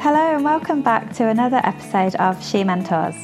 Hello, 0.00 0.36
and 0.36 0.44
welcome 0.44 0.80
back 0.80 1.12
to 1.14 1.26
another 1.26 1.60
episode 1.64 2.14
of 2.14 2.40
She 2.46 2.62
Mentors. 2.62 3.16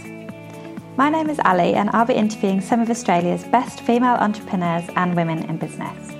My 0.96 1.08
name 1.08 1.30
is 1.30 1.38
Ali, 1.44 1.74
and 1.74 1.88
I'll 1.90 2.04
be 2.04 2.14
interviewing 2.14 2.60
some 2.60 2.80
of 2.80 2.90
Australia's 2.90 3.44
best 3.44 3.80
female 3.82 4.16
entrepreneurs 4.16 4.82
and 4.96 5.14
women 5.14 5.44
in 5.44 5.56
business. 5.56 6.10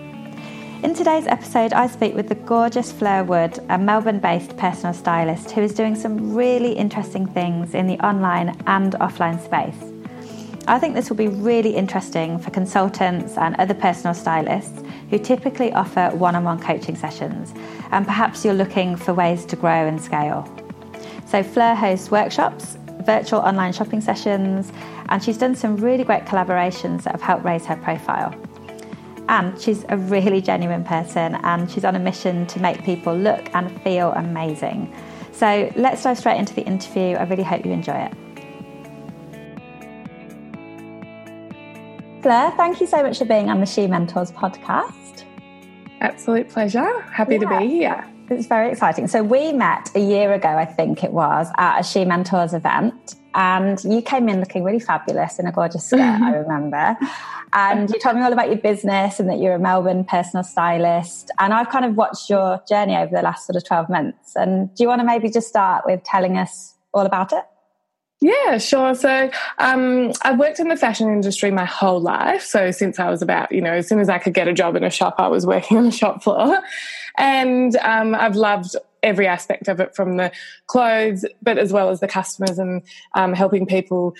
In 0.85 0.95
today's 0.95 1.27
episode, 1.27 1.73
I 1.73 1.89
speak 1.89 2.15
with 2.15 2.29
the 2.29 2.37
gorgeous 2.37 2.93
Fleur 2.93 3.25
Wood, 3.25 3.59
a 3.69 3.77
Melbourne 3.77 4.21
based 4.21 4.57
personal 4.57 4.95
stylist 4.95 5.51
who 5.51 5.61
is 5.61 5.75
doing 5.75 5.97
some 5.97 6.37
really 6.37 6.71
interesting 6.71 7.27
things 7.27 7.75
in 7.75 7.89
the 7.89 7.99
online 7.99 8.57
and 8.69 8.93
offline 9.01 9.45
space. 9.45 9.93
I 10.69 10.79
think 10.79 10.95
this 10.95 11.11
will 11.11 11.17
be 11.17 11.27
really 11.27 11.75
interesting 11.75 12.39
for 12.39 12.53
consultants 12.53 13.37
and 13.37 13.57
other 13.57 13.75
personal 13.75 14.15
stylists 14.15 14.84
who 15.11 15.19
typically 15.19 15.73
offer 15.73 16.11
one 16.15 16.35
on 16.35 16.45
one 16.45 16.61
coaching 16.61 16.97
sessions, 16.97 17.53
and 17.91 18.07
perhaps 18.07 18.45
you're 18.45 18.55
looking 18.55 18.97
for 18.97 19.15
ways 19.15 19.45
to 19.47 19.57
grow 19.57 19.87
and 19.87 20.01
scale. 20.01 20.49
So, 21.27 21.43
Fleur 21.43 21.75
hosts 21.75 22.11
workshops, 22.11 22.77
virtual 23.05 23.41
online 23.41 23.73
shopping 23.73 24.01
sessions, 24.01 24.73
and 25.09 25.23
she's 25.23 25.39
done 25.39 25.55
some 25.55 25.77
really 25.77 26.05
great 26.05 26.25
collaborations 26.25 27.03
that 27.05 27.13
have 27.13 27.23
helped 27.23 27.45
raise 27.45 27.67
her 27.67 27.77
profile. 27.77 28.35
And 29.29 29.59
she's 29.61 29.85
a 29.89 29.97
really 29.97 30.41
genuine 30.41 30.85
person, 30.85 31.37
and 31.37 31.71
she's 31.71 31.85
on 31.85 31.97
a 31.97 32.01
mission 32.01 32.47
to 32.49 32.61
make 32.61 32.85
people 32.85 33.15
look 33.17 33.55
and 33.55 33.81
feel 33.83 34.13
amazing. 34.13 34.95
So 35.33 35.73
let's 35.77 36.03
dive 36.03 36.19
straight 36.19 36.39
into 36.39 36.55
the 36.55 36.63
interview. 36.63 37.17
I 37.17 37.25
really 37.25 37.43
hope 37.43 37.65
you 37.65 37.73
enjoy 37.73 37.95
it. 37.95 38.13
Fleur, 42.25 42.53
thank 42.57 42.81
you 42.81 42.87
so 42.87 43.03
much 43.03 43.19
for 43.19 43.27
being 43.27 43.51
on 43.51 43.61
the 43.61 43.67
She 43.67 43.87
Mentors 43.87 44.33
podcast. 44.33 45.25
Absolute 46.01 46.49
pleasure. 46.49 47.03
Happy 47.03 47.35
yeah. 47.35 47.41
to 47.41 47.59
be 47.59 47.69
here. 47.69 48.11
It's 48.31 48.47
very 48.47 48.71
exciting. 48.73 49.09
So 49.09 49.23
we 49.23 49.53
met 49.53 49.91
a 49.95 50.01
year 50.01 50.33
ago, 50.33 50.49
I 50.49 50.65
think 50.65 51.05
it 51.05 51.13
was, 51.13 51.49
at 51.59 51.81
a 51.81 51.83
She 51.83 52.07
Mentors 52.07 52.55
event. 52.55 53.17
And 53.35 53.79
you 53.85 54.01
came 54.01 54.31
in 54.31 54.41
looking 54.41 54.65
really 54.65 54.81
fabulous 54.81 55.39
in 55.39 55.47
a 55.47 55.53
gorgeous 55.53 55.85
skirt, 55.85 56.01
I 56.01 56.37
remember. 56.37 56.97
And 57.53 57.91
you 57.91 57.99
told 57.99 58.17
me 58.17 58.23
all 58.23 58.33
about 58.33 58.49
your 58.49 58.57
business 58.57 59.21
and 59.21 59.29
that 59.29 59.39
you're 59.39 59.57
a 59.57 59.59
Melbourne 59.59 60.07
personal 60.07 60.45
stylist. 60.45 61.31
And 61.39 61.53
I've 61.53 61.69
kind 61.69 61.85
of 61.85 61.95
watched 61.95 62.31
your 62.31 62.63
journey 62.67 62.97
over 62.97 63.15
the 63.15 63.21
last 63.21 63.47
sort 63.47 63.57
of 63.57 63.67
12 63.67 63.91
months. 63.91 64.35
And 64.35 64.75
do 64.75 64.83
you 64.83 64.89
want 64.89 65.03
to 65.03 65.07
maybe 65.07 65.29
just 65.29 65.49
start 65.49 65.85
with 65.85 66.03
telling 66.05 66.39
us 66.39 66.75
all 66.95 67.05
about 67.05 67.35
it? 67.35 67.45
Yeah, 68.25 68.57
sure. 68.57 68.95
So 68.95 69.31
um, 69.59 70.11
I've 70.23 70.39
worked 70.39 70.59
in 70.59 70.69
the 70.69 70.79
fashion 70.79 71.11
industry 71.11 71.51
my 71.51 71.67
whole 71.67 72.01
life. 72.01 72.43
So 72.43 72.71
since 72.71 72.99
I 72.99 73.11
was 73.11 73.21
about, 73.21 73.53
you 73.53 73.61
know, 73.61 73.75
as 73.75 73.87
soon 73.87 74.01
as 74.01 74.09
I 74.09 74.19
could 74.19 74.33
get 74.33 74.49
a 74.49 74.55
job 74.55 74.77
in 74.77 74.83
a 74.83 74.89
shop, 74.89 75.17
I 75.19 75.29
was 75.29 75.45
working 75.55 75.77
on 75.77 75.85
the 75.85 75.91
shop 75.91 76.23
floor. 76.23 76.63
And 77.19 77.77
um, 77.77 78.15
I've 78.15 78.35
loved 78.35 78.77
every 79.03 79.27
aspect 79.27 79.69
of 79.69 79.79
it 79.79 79.95
from 79.95 80.17
the 80.17 80.33
clothes, 80.69 81.27
but 81.43 81.59
as 81.59 81.71
well 81.71 81.91
as 81.91 82.01
the 82.01 82.09
customers 82.09 82.59
and 82.59 82.81
um, 83.13 83.35
helping 83.35 83.67
people 83.67 84.15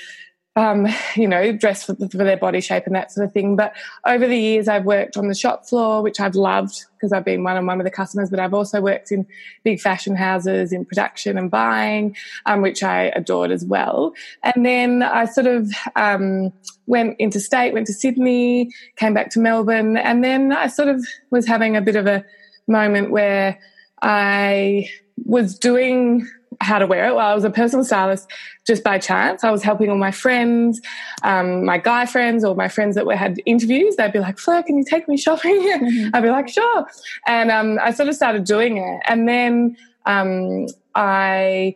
um, 0.57 0.87
you 1.17 1.29
know, 1.29 1.53
dress 1.53 1.85
for, 1.85 1.95
for, 1.95 2.19
their 2.19 2.37
body 2.37 2.61
shape 2.61 2.87
and 2.87 2.95
that 2.95 3.13
sort 3.13 3.27
of 3.27 3.33
thing. 3.33 3.57
But 3.57 3.75
over 4.07 4.27
the 4.27 4.39
years, 4.39 4.69
I've 4.69 4.85
worked 4.85 5.17
on 5.17 5.29
the 5.29 5.35
shop 5.35 5.67
floor, 5.67 6.03
which 6.03 6.21
I've 6.21 6.35
loved 6.35 6.85
because 6.97 7.13
I've 7.13 7.25
been 7.25 7.43
one 7.43 7.57
on 7.57 7.67
one 7.67 7.79
with 7.79 7.87
the 7.87 7.91
customers. 7.91 8.31
But 8.31 8.41
I've 8.41 8.55
also 8.55 8.81
worked 8.81 9.13
in 9.13 9.27
big 9.63 9.81
fashion 9.81 10.17
houses 10.17 10.73
in 10.73 10.85
production 10.85 11.37
and 11.37 11.51
buying, 11.51 12.17
um, 12.47 12.63
which 12.63 12.83
I 12.83 13.13
adored 13.15 13.51
as 13.51 13.65
well. 13.65 14.15
And 14.43 14.65
then 14.65 15.03
I 15.03 15.27
sort 15.27 15.47
of 15.47 15.71
um, 15.97 16.53
went 16.87 17.17
interstate, 17.19 17.75
went 17.75 17.87
to 17.89 17.93
Sydney, 17.93 18.71
came 18.97 19.15
back 19.15 19.31
to 19.31 19.41
Melbourne, 19.41 19.97
and 19.97 20.25
then 20.25 20.53
I 20.53 20.69
sort 20.69 20.89
of 20.89 21.05
was 21.31 21.47
having 21.47 21.77
a 21.77 21.83
bit 21.83 21.97
of 21.97 22.07
a 22.07 22.25
moment 22.67 23.11
where 23.11 23.59
I 24.01 24.89
was 25.25 25.59
doing 25.59 26.29
how 26.61 26.79
to 26.79 26.87
wear 26.87 27.09
it. 27.09 27.15
Well, 27.15 27.27
I 27.27 27.35
was 27.35 27.45
a 27.45 27.51
personal 27.51 27.85
stylist 27.85 28.31
just 28.67 28.83
by 28.83 28.99
chance. 28.99 29.45
I 29.45 29.51
was 29.51 29.63
helping 29.63 29.91
all 29.91 29.99
my 29.99 30.11
friends, 30.11 30.81
um, 31.23 31.65
my 31.65 31.79
guy 31.79 32.07
friends, 32.07 32.45
or 32.45 32.55
my 32.55 32.69
friends 32.69 32.95
that 32.95 33.07
were, 33.07 33.17
had 33.17 33.39
interviews. 33.47 33.97
They'd 33.97 34.13
be 34.13 34.19
like, 34.19 34.39
Fleur, 34.39 34.63
can 34.63 34.77
you 34.77 34.85
take 34.85 35.09
me 35.09 35.17
shopping? 35.17 35.55
Mm-hmm. 35.75 36.15
I'd 36.15 36.23
be 36.23 36.31
like, 36.31 36.49
sure. 36.49 36.87
And 37.27 37.51
um, 37.51 37.79
I 37.83 37.91
sort 37.91 38.09
of 38.09 38.15
started 38.15 38.45
doing 38.45 38.79
it. 38.79 39.01
And 39.07 39.29
then 39.29 39.77
um, 40.07 40.67
I 40.95 41.75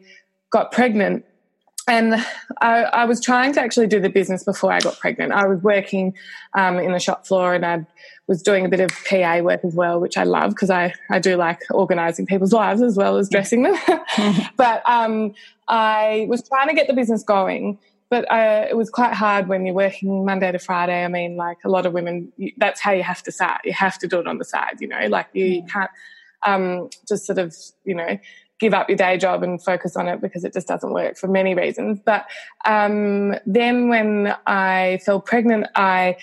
got 0.51 0.73
pregnant 0.73 1.25
and 1.89 2.15
I, 2.61 2.83
I, 2.85 3.05
was 3.07 3.21
trying 3.21 3.53
to 3.55 3.61
actually 3.61 3.87
do 3.87 3.99
the 3.99 4.11
business 4.11 4.45
before 4.45 4.73
I 4.73 4.81
got 4.81 4.99
pregnant. 4.99 5.33
I 5.33 5.47
was 5.47 5.63
working 5.63 6.15
um, 6.55 6.79
in 6.79 6.93
the 6.93 6.99
shop 6.99 7.27
floor 7.27 7.55
and 7.55 7.65
I 7.65 7.87
was 8.27 8.43
doing 8.43 8.67
a 8.67 8.69
bit 8.69 8.81
of 8.81 8.91
PA 9.09 9.39
work 9.39 9.65
as 9.65 9.75
well, 9.75 9.99
which 9.99 10.17
I 10.17 10.25
love 10.25 10.51
because 10.51 10.71
I, 10.71 10.93
I 11.11 11.19
do 11.19 11.37
like 11.37 11.61
organizing 11.71 12.27
people's 12.27 12.53
lives 12.53 12.83
as 12.83 12.97
well 12.97 13.17
as 13.17 13.29
dressing 13.29 13.63
them. 13.63 13.77
but 14.57 14.83
um, 14.89 15.35
I 15.67 16.27
was 16.29 16.47
trying 16.47 16.69
to 16.69 16.75
get 16.75 16.87
the 16.87 16.95
business 16.95 17.23
going, 17.23 17.79
but 18.11 18.31
uh, 18.31 18.67
it 18.69 18.77
was 18.77 18.91
quite 18.91 19.15
hard 19.15 19.49
when 19.49 19.65
you're 19.65 19.75
working 19.75 20.25
Monday 20.25 20.53
to 20.53 20.59
Friday. 20.59 21.05
I 21.05 21.09
mean, 21.09 21.37
like 21.37 21.59
a 21.65 21.69
lot 21.71 21.87
of 21.87 21.95
women, 21.95 22.33
that's 22.59 22.81
how 22.81 22.93
you 22.93 23.03
have 23.03 23.23
to 23.23 23.33
start. 23.33 23.63
You 23.65 23.73
have 23.73 23.99
to 23.99 24.07
do 24.07 24.21
it 24.21 24.27
on 24.27 24.39
the 24.39 24.45
side, 24.45 24.81
you 24.81 24.89
know, 24.89 25.07
like 25.09 25.29
you, 25.33 25.47
you 25.47 25.63
can't 25.65 25.91
um, 26.47 26.91
just 27.09 27.25
sort 27.25 27.39
of, 27.39 27.57
you 27.85 27.95
know, 27.95 28.19
give 28.59 28.75
up 28.75 28.89
your 28.89 28.97
day 28.97 29.17
job 29.17 29.43
and 29.43 29.63
focus 29.63 29.97
on 29.97 30.09
it 30.09 30.21
because 30.21 30.45
it 30.45 30.53
just 30.53 30.67
doesn't 30.67 30.93
work 30.93 31.17
for 31.17 31.29
many 31.29 31.55
reasons. 31.55 32.01
But 32.05 32.27
um, 32.65 33.35
then 33.47 33.89
when 33.89 34.35
I 34.47 35.01
fell 35.05 35.21
pregnant, 35.21 35.67
I 35.75 36.17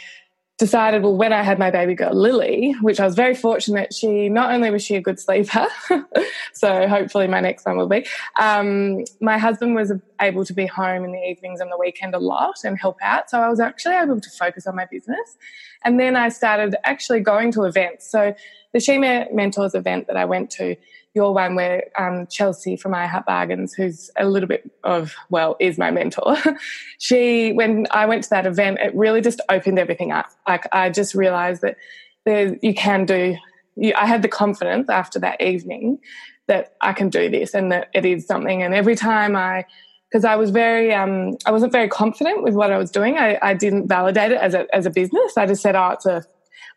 decided, 0.57 1.03
well, 1.03 1.15
when 1.15 1.33
I 1.33 1.43
had 1.43 1.59
my 1.59 1.69
baby 1.69 1.95
girl 1.95 2.13
Lily, 2.13 2.73
which 2.81 2.99
I 2.99 3.05
was 3.05 3.15
very 3.15 3.35
fortunate, 3.35 3.93
she 3.93 4.29
not 4.29 4.53
only 4.53 4.71
was 4.71 4.83
she 4.83 4.95
a 4.95 5.01
good 5.01 5.19
sleeper, 5.19 5.67
so 6.53 6.87
hopefully 6.87 7.27
my 7.27 7.41
next 7.41 7.65
one 7.65 7.77
will 7.77 7.89
be. 7.89 8.05
Um, 8.39 9.03
my 9.19 9.37
husband 9.37 9.75
was 9.75 9.91
able 10.21 10.45
to 10.45 10.53
be 10.53 10.65
home 10.65 11.03
in 11.03 11.11
the 11.11 11.19
evenings 11.19 11.59
and 11.59 11.69
the 11.69 11.77
weekend 11.77 12.15
a 12.15 12.19
lot 12.19 12.55
and 12.63 12.79
help 12.79 12.97
out, 13.01 13.29
so 13.29 13.41
I 13.41 13.49
was 13.49 13.59
actually 13.59 13.95
able 13.95 14.21
to 14.21 14.29
focus 14.29 14.65
on 14.65 14.75
my 14.75 14.85
business. 14.89 15.37
And 15.83 15.99
then 15.99 16.15
I 16.15 16.29
started 16.29 16.75
actually 16.85 17.19
going 17.19 17.51
to 17.53 17.63
events. 17.63 18.09
So 18.09 18.33
the 18.71 18.79
She 18.79 18.97
Mentors 18.97 19.75
event 19.75 20.07
that 20.07 20.15
I 20.15 20.25
went 20.25 20.49
to 20.51 20.75
your 21.15 21.33
one 21.33 21.55
where 21.55 21.85
um, 21.97 22.27
Chelsea 22.27 22.75
from 22.75 22.93
I 22.93 23.07
Heart 23.07 23.25
Bargains, 23.25 23.73
who's 23.73 24.11
a 24.17 24.27
little 24.27 24.47
bit 24.47 24.69
of, 24.83 25.15
well, 25.29 25.55
is 25.61 25.77
my 25.77 25.89
mentor. 25.89 26.35
she, 26.99 27.53
when 27.53 27.87
I 27.89 28.05
went 28.05 28.25
to 28.25 28.29
that 28.31 28.45
event, 28.45 28.79
it 28.79 28.93
really 28.93 29.21
just 29.21 29.39
opened 29.49 29.79
everything 29.79 30.11
up. 30.11 30.27
Like 30.47 30.67
I 30.73 30.89
just 30.89 31.15
realized 31.15 31.61
that 31.61 31.77
there, 32.25 32.57
you 32.61 32.73
can 32.73 33.05
do, 33.05 33.37
you, 33.77 33.93
I 33.95 34.05
had 34.05 34.21
the 34.21 34.27
confidence 34.27 34.89
after 34.89 35.17
that 35.19 35.41
evening 35.41 35.99
that 36.47 36.75
I 36.81 36.91
can 36.91 37.09
do 37.09 37.29
this 37.29 37.53
and 37.53 37.71
that 37.71 37.89
it 37.93 38.05
is 38.05 38.27
something. 38.27 38.61
And 38.61 38.73
every 38.73 38.95
time 38.95 39.37
I, 39.37 39.65
because 40.09 40.25
I 40.25 40.35
was 40.35 40.49
very, 40.51 40.93
um, 40.93 41.37
I 41.45 41.51
wasn't 41.51 41.71
very 41.71 41.87
confident 41.87 42.43
with 42.43 42.53
what 42.55 42.71
I 42.71 42.77
was 42.77 42.91
doing. 42.91 43.17
I, 43.17 43.39
I 43.41 43.53
didn't 43.53 43.87
validate 43.87 44.31
it 44.31 44.37
as 44.37 44.53
a, 44.53 44.67
as 44.73 44.85
a 44.85 44.89
business. 44.89 45.37
I 45.37 45.45
just 45.45 45.61
said, 45.61 45.75
oh, 45.75 45.91
it's 45.91 46.05
a 46.05 46.23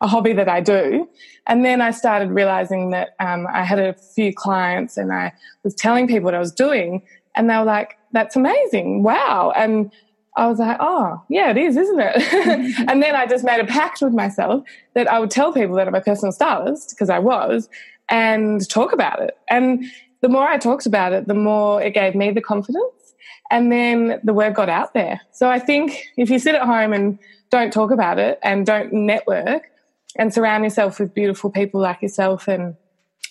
a 0.01 0.07
hobby 0.07 0.33
that 0.33 0.47
I 0.47 0.61
do. 0.61 1.07
And 1.47 1.65
then 1.65 1.81
I 1.81 1.91
started 1.91 2.29
realizing 2.29 2.91
that 2.91 3.15
um, 3.19 3.47
I 3.51 3.63
had 3.63 3.79
a 3.79 3.93
few 3.93 4.33
clients 4.33 4.97
and 4.97 5.11
I 5.11 5.33
was 5.63 5.75
telling 5.75 6.07
people 6.07 6.25
what 6.25 6.35
I 6.35 6.39
was 6.39 6.51
doing, 6.51 7.01
and 7.35 7.49
they 7.49 7.57
were 7.57 7.63
like, 7.63 7.97
that's 8.11 8.35
amazing. 8.35 9.03
Wow. 9.03 9.53
And 9.55 9.91
I 10.35 10.47
was 10.47 10.59
like, 10.59 10.77
oh, 10.79 11.21
yeah, 11.29 11.49
it 11.51 11.57
is, 11.57 11.75
isn't 11.75 11.99
it? 11.99 12.79
And 12.89 13.03
then 13.03 13.15
I 13.15 13.25
just 13.25 13.43
made 13.43 13.59
a 13.59 13.65
pact 13.65 14.01
with 14.01 14.13
myself 14.13 14.63
that 14.93 15.11
I 15.11 15.19
would 15.19 15.31
tell 15.31 15.51
people 15.51 15.75
that 15.75 15.87
I'm 15.87 15.95
a 15.95 16.01
personal 16.01 16.31
stylist, 16.31 16.91
because 16.91 17.09
I 17.09 17.19
was, 17.19 17.69
and 18.09 18.67
talk 18.69 18.93
about 18.93 19.21
it. 19.21 19.37
And 19.49 19.85
the 20.21 20.29
more 20.29 20.47
I 20.47 20.57
talked 20.57 20.85
about 20.85 21.13
it, 21.13 21.27
the 21.27 21.33
more 21.33 21.81
it 21.81 21.93
gave 21.93 22.15
me 22.15 22.31
the 22.31 22.41
confidence. 22.41 23.15
And 23.51 23.71
then 23.71 24.19
the 24.23 24.33
word 24.33 24.53
got 24.53 24.69
out 24.69 24.93
there. 24.93 25.21
So 25.31 25.49
I 25.49 25.59
think 25.59 26.03
if 26.17 26.29
you 26.29 26.39
sit 26.39 26.55
at 26.55 26.61
home 26.61 26.93
and 26.93 27.17
don't 27.49 27.73
talk 27.73 27.91
about 27.91 28.19
it 28.19 28.39
and 28.43 28.65
don't 28.65 28.93
network, 28.93 29.68
and 30.17 30.33
surround 30.33 30.63
yourself 30.63 30.99
with 30.99 31.13
beautiful 31.13 31.49
people 31.49 31.81
like 31.81 32.01
yourself 32.01 32.47
and 32.47 32.75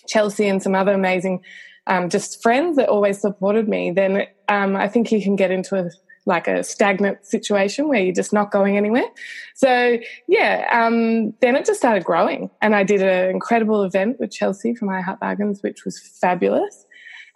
Chelsea 0.07 0.47
and 0.47 0.61
some 0.61 0.75
other 0.75 0.93
amazing 0.93 1.41
um, 1.87 2.09
just 2.09 2.41
friends 2.41 2.77
that 2.77 2.87
always 2.87 3.19
supported 3.19 3.67
me, 3.67 3.91
then 3.91 4.27
um, 4.47 4.75
I 4.75 4.87
think 4.87 5.11
you 5.11 5.21
can 5.21 5.35
get 5.35 5.51
into 5.51 5.75
a 5.75 5.89
like 6.25 6.47
a 6.47 6.63
stagnant 6.63 7.25
situation 7.25 7.87
where 7.87 7.99
you're 8.01 8.13
just 8.13 8.33
not 8.33 8.51
going 8.51 8.77
anywhere. 8.77 9.07
So 9.55 9.97
yeah, 10.27 10.67
um, 10.71 11.33
then 11.41 11.55
it 11.55 11.65
just 11.65 11.79
started 11.79 12.03
growing, 12.03 12.51
and 12.61 12.75
I 12.75 12.83
did 12.83 13.01
an 13.01 13.31
incredible 13.31 13.83
event 13.83 14.19
with 14.19 14.31
Chelsea 14.31 14.75
from 14.75 14.89
I 14.89 15.01
Heart 15.01 15.19
Bargains, 15.19 15.63
which 15.63 15.85
was 15.85 15.99
fabulous. 15.99 16.85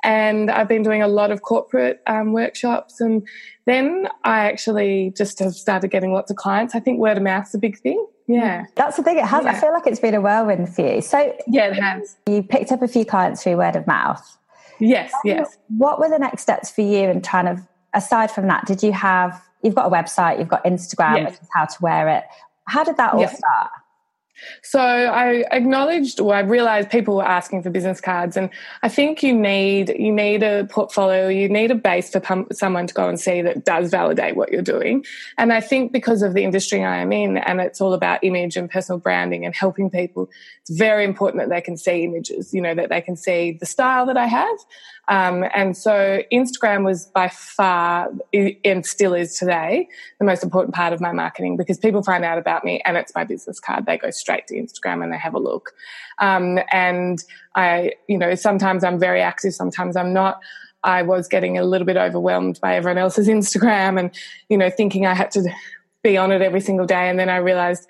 And 0.03 0.51
I've 0.51 0.67
been 0.67 0.83
doing 0.83 1.01
a 1.01 1.07
lot 1.07 1.31
of 1.31 1.41
corporate 1.41 2.01
um, 2.07 2.33
workshops, 2.33 2.99
and 2.99 3.25
then 3.65 4.09
I 4.23 4.45
actually 4.45 5.13
just 5.15 5.39
have 5.39 5.53
started 5.53 5.89
getting 5.91 6.11
lots 6.11 6.29
of 6.29 6.37
clients. 6.37 6.75
I 6.75 6.79
think 6.81 6.99
word 6.99 7.17
of 7.17 7.23
mouth 7.23 7.47
is 7.47 7.55
a 7.55 7.57
big 7.57 7.79
thing. 7.79 8.05
Yeah. 8.27 8.65
That's 8.75 8.97
the 8.97 9.03
thing. 9.03 9.17
It 9.17 9.25
has, 9.25 9.45
yeah. 9.45 9.51
I 9.51 9.55
feel 9.55 9.71
like 9.71 9.87
it's 9.87 9.99
been 9.99 10.13
a 10.13 10.21
whirlwind 10.21 10.73
for 10.73 10.81
you. 10.81 11.01
So, 11.01 11.35
yeah, 11.47 11.67
it 11.67 11.79
has. 11.81 12.17
You 12.27 12.43
picked 12.43 12.71
up 12.71 12.81
a 12.81 12.87
few 12.87 13.05
clients 13.05 13.43
through 13.43 13.57
word 13.57 13.75
of 13.75 13.87
mouth. 13.87 14.37
Yes, 14.79 15.13
yes. 15.23 15.57
What 15.69 15.99
were 15.99 16.09
the 16.09 16.19
next 16.19 16.41
steps 16.41 16.69
for 16.71 16.81
you 16.81 17.09
and 17.09 17.23
kind 17.23 17.47
of 17.47 17.61
aside 17.93 18.31
from 18.31 18.47
that, 18.47 18.65
did 18.65 18.83
you 18.83 18.91
have, 18.91 19.41
you've 19.61 19.75
got 19.75 19.85
a 19.85 19.89
website, 19.89 20.39
you've 20.39 20.49
got 20.49 20.63
Instagram, 20.65 21.17
yes. 21.17 21.31
which 21.31 21.41
is 21.41 21.47
how 21.53 21.65
to 21.65 21.75
wear 21.81 22.09
it. 22.09 22.23
How 22.65 22.83
did 22.83 22.97
that 22.97 23.13
all 23.13 23.27
start? 23.27 23.71
So 24.61 24.79
I 24.79 25.45
acknowledged, 25.51 26.19
or 26.19 26.33
I 26.33 26.39
realized 26.39 26.89
people 26.89 27.15
were 27.17 27.27
asking 27.27 27.63
for 27.63 27.69
business 27.69 28.01
cards, 28.01 28.35
and 28.35 28.49
I 28.81 28.89
think 28.89 29.23
you 29.23 29.33
need 29.33 29.89
you 29.97 30.11
need 30.11 30.43
a 30.43 30.65
portfolio, 30.65 31.27
you 31.27 31.49
need 31.49 31.71
a 31.71 31.75
base 31.75 32.09
for 32.09 32.21
someone 32.51 32.87
to 32.87 32.93
go 32.93 33.07
and 33.07 33.19
see 33.19 33.41
that 33.41 33.65
does 33.65 33.91
validate 33.91 34.35
what 34.35 34.51
you're 34.51 34.61
doing. 34.61 35.05
And 35.37 35.53
I 35.53 35.61
think 35.61 35.91
because 35.91 36.21
of 36.21 36.33
the 36.33 36.43
industry 36.43 36.83
I 36.83 36.97
am 36.97 37.11
in, 37.11 37.37
and 37.37 37.61
it's 37.61 37.81
all 37.81 37.93
about 37.93 38.23
image 38.23 38.57
and 38.57 38.69
personal 38.69 38.99
branding 38.99 39.45
and 39.45 39.55
helping 39.55 39.89
people, 39.89 40.29
it's 40.61 40.77
very 40.77 41.03
important 41.03 41.41
that 41.43 41.49
they 41.49 41.61
can 41.61 41.77
see 41.77 42.03
images. 42.03 42.53
You 42.53 42.61
know 42.61 42.75
that 42.75 42.89
they 42.89 43.01
can 43.01 43.15
see 43.15 43.57
the 43.59 43.65
style 43.65 44.05
that 44.07 44.17
I 44.17 44.25
have, 44.25 44.57
um, 45.09 45.45
and 45.53 45.75
so 45.75 46.23
Instagram 46.31 46.85
was 46.85 47.07
by 47.07 47.27
far, 47.27 48.09
and 48.33 48.85
still 48.85 49.13
is 49.13 49.37
today, 49.37 49.87
the 50.19 50.25
most 50.25 50.43
important 50.43 50.73
part 50.73 50.93
of 50.93 51.01
my 51.01 51.11
marketing 51.11 51.57
because 51.57 51.77
people 51.77 52.01
find 52.01 52.23
out 52.23 52.37
about 52.37 52.63
me 52.63 52.81
and 52.85 52.95
it's 52.95 53.13
my 53.13 53.23
business 53.23 53.59
card. 53.59 53.85
They 53.85 53.97
go 53.97 54.11
straight 54.11 54.47
to 54.47 54.55
Instagram 54.55 55.03
and 55.03 55.11
they 55.11 55.17
have 55.17 55.33
a 55.33 55.39
look. 55.39 55.73
Um, 56.19 56.59
and 56.71 57.21
I, 57.55 57.93
you 58.07 58.17
know, 58.17 58.35
sometimes 58.35 58.83
I'm 58.83 58.97
very 58.97 59.21
active, 59.21 59.53
sometimes 59.53 59.97
I'm 59.97 60.13
not. 60.13 60.39
I 60.85 61.01
was 61.01 61.27
getting 61.27 61.57
a 61.57 61.63
little 61.63 61.85
bit 61.85 61.97
overwhelmed 61.97 62.59
by 62.61 62.75
everyone 62.75 62.97
else's 62.97 63.27
Instagram 63.27 63.99
and, 63.99 64.11
you 64.49 64.57
know, 64.57 64.69
thinking 64.69 65.05
I 65.05 65.13
had 65.13 65.31
to 65.31 65.49
be 66.01 66.17
on 66.17 66.31
it 66.31 66.41
every 66.41 66.61
single 66.61 66.85
day. 66.85 67.09
And 67.09 67.17
then 67.17 67.29
I 67.29 67.37
realized 67.37 67.87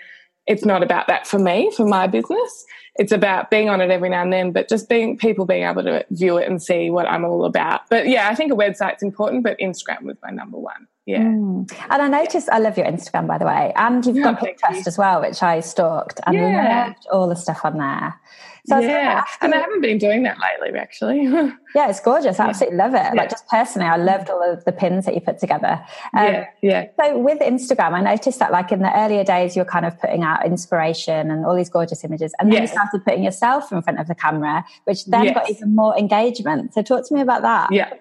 it's 0.47 0.65
not 0.65 0.83
about 0.83 1.07
that 1.07 1.25
for 1.27 1.39
me, 1.39 1.71
for 1.75 1.85
my 1.85 2.07
business 2.07 2.65
it's 2.95 3.11
about 3.11 3.49
being 3.49 3.69
on 3.69 3.81
it 3.81 3.89
every 3.89 4.09
now 4.09 4.21
and 4.21 4.31
then, 4.31 4.51
but 4.51 4.69
just 4.69 4.87
being 4.87 5.17
people 5.17 5.45
being 5.45 5.63
able 5.63 5.83
to 5.83 6.05
view 6.11 6.37
it 6.37 6.47
and 6.47 6.61
see 6.61 6.89
what 6.89 7.07
I'm 7.07 7.25
all 7.25 7.45
about. 7.45 7.89
But 7.89 8.07
yeah, 8.07 8.29
I 8.29 8.35
think 8.35 8.51
a 8.51 8.55
website's 8.55 9.01
important, 9.01 9.43
but 9.43 9.57
Instagram 9.59 10.03
was 10.03 10.17
my 10.21 10.29
number 10.29 10.57
one. 10.57 10.87
Yeah. 11.05 11.23
Mm. 11.23 11.71
And 11.89 12.01
I 12.01 12.07
noticed, 12.07 12.49
I 12.49 12.59
love 12.59 12.77
your 12.77 12.85
Instagram, 12.85 13.27
by 13.27 13.37
the 13.37 13.45
way. 13.45 13.73
And 13.75 14.05
you've 14.05 14.23
got 14.23 14.39
Pinterest 14.39 14.75
you. 14.75 14.83
as 14.87 14.97
well, 14.97 15.21
which 15.21 15.43
I 15.43 15.59
stalked 15.59 16.19
and 16.25 16.35
yeah. 16.35 16.85
loved 16.87 17.07
all 17.11 17.27
the 17.27 17.35
stuff 17.35 17.61
on 17.65 17.77
there. 17.77 18.19
So 18.65 18.79
yeah, 18.79 19.25
I 19.41 19.45
and 19.45 19.53
I 19.53 19.57
haven't 19.57 19.81
been 19.81 19.97
doing 19.97 20.23
that 20.23 20.37
lately, 20.39 20.79
actually. 20.79 21.23
yeah, 21.75 21.89
it's 21.89 21.99
gorgeous. 21.99 22.39
I 22.39 22.47
absolutely 22.47 22.77
love 22.77 22.93
it. 22.93 23.03
Yeah. 23.03 23.13
Like 23.13 23.29
just 23.29 23.45
personally, 23.49 23.89
I 23.89 23.97
loved 23.97 24.29
all 24.29 24.41
of 24.41 24.63
the 24.63 24.71
pins 24.71 25.05
that 25.05 25.13
you 25.13 25.19
put 25.19 25.37
together. 25.37 25.83
Um, 26.13 26.23
yeah, 26.23 26.45
yeah. 26.61 26.87
So 26.97 27.19
with 27.19 27.39
Instagram, 27.39 27.91
I 27.91 28.01
noticed 28.01 28.39
that 28.39 28.53
like 28.53 28.71
in 28.71 28.79
the 28.79 28.97
earlier 28.97 29.25
days, 29.25 29.57
you're 29.57 29.65
kind 29.65 29.85
of 29.85 29.99
putting 29.99 30.23
out 30.23 30.45
inspiration 30.45 31.29
and 31.29 31.45
all 31.45 31.57
these 31.57 31.69
gorgeous 31.69 32.05
images, 32.05 32.33
and 32.39 32.53
then 32.53 32.61
yes. 32.61 32.69
you 32.69 32.75
started 32.75 33.03
putting 33.03 33.23
yourself 33.23 33.69
in 33.69 33.81
front 33.81 33.99
of 33.99 34.07
the 34.07 34.15
camera, 34.15 34.63
which 34.85 35.03
then 35.07 35.25
yes. 35.25 35.33
got 35.33 35.49
even 35.49 35.75
more 35.75 35.97
engagement. 35.97 36.73
So 36.73 36.81
talk 36.81 37.05
to 37.09 37.13
me 37.13 37.19
about 37.19 37.41
that. 37.41 37.69
Yeah. 37.73 37.93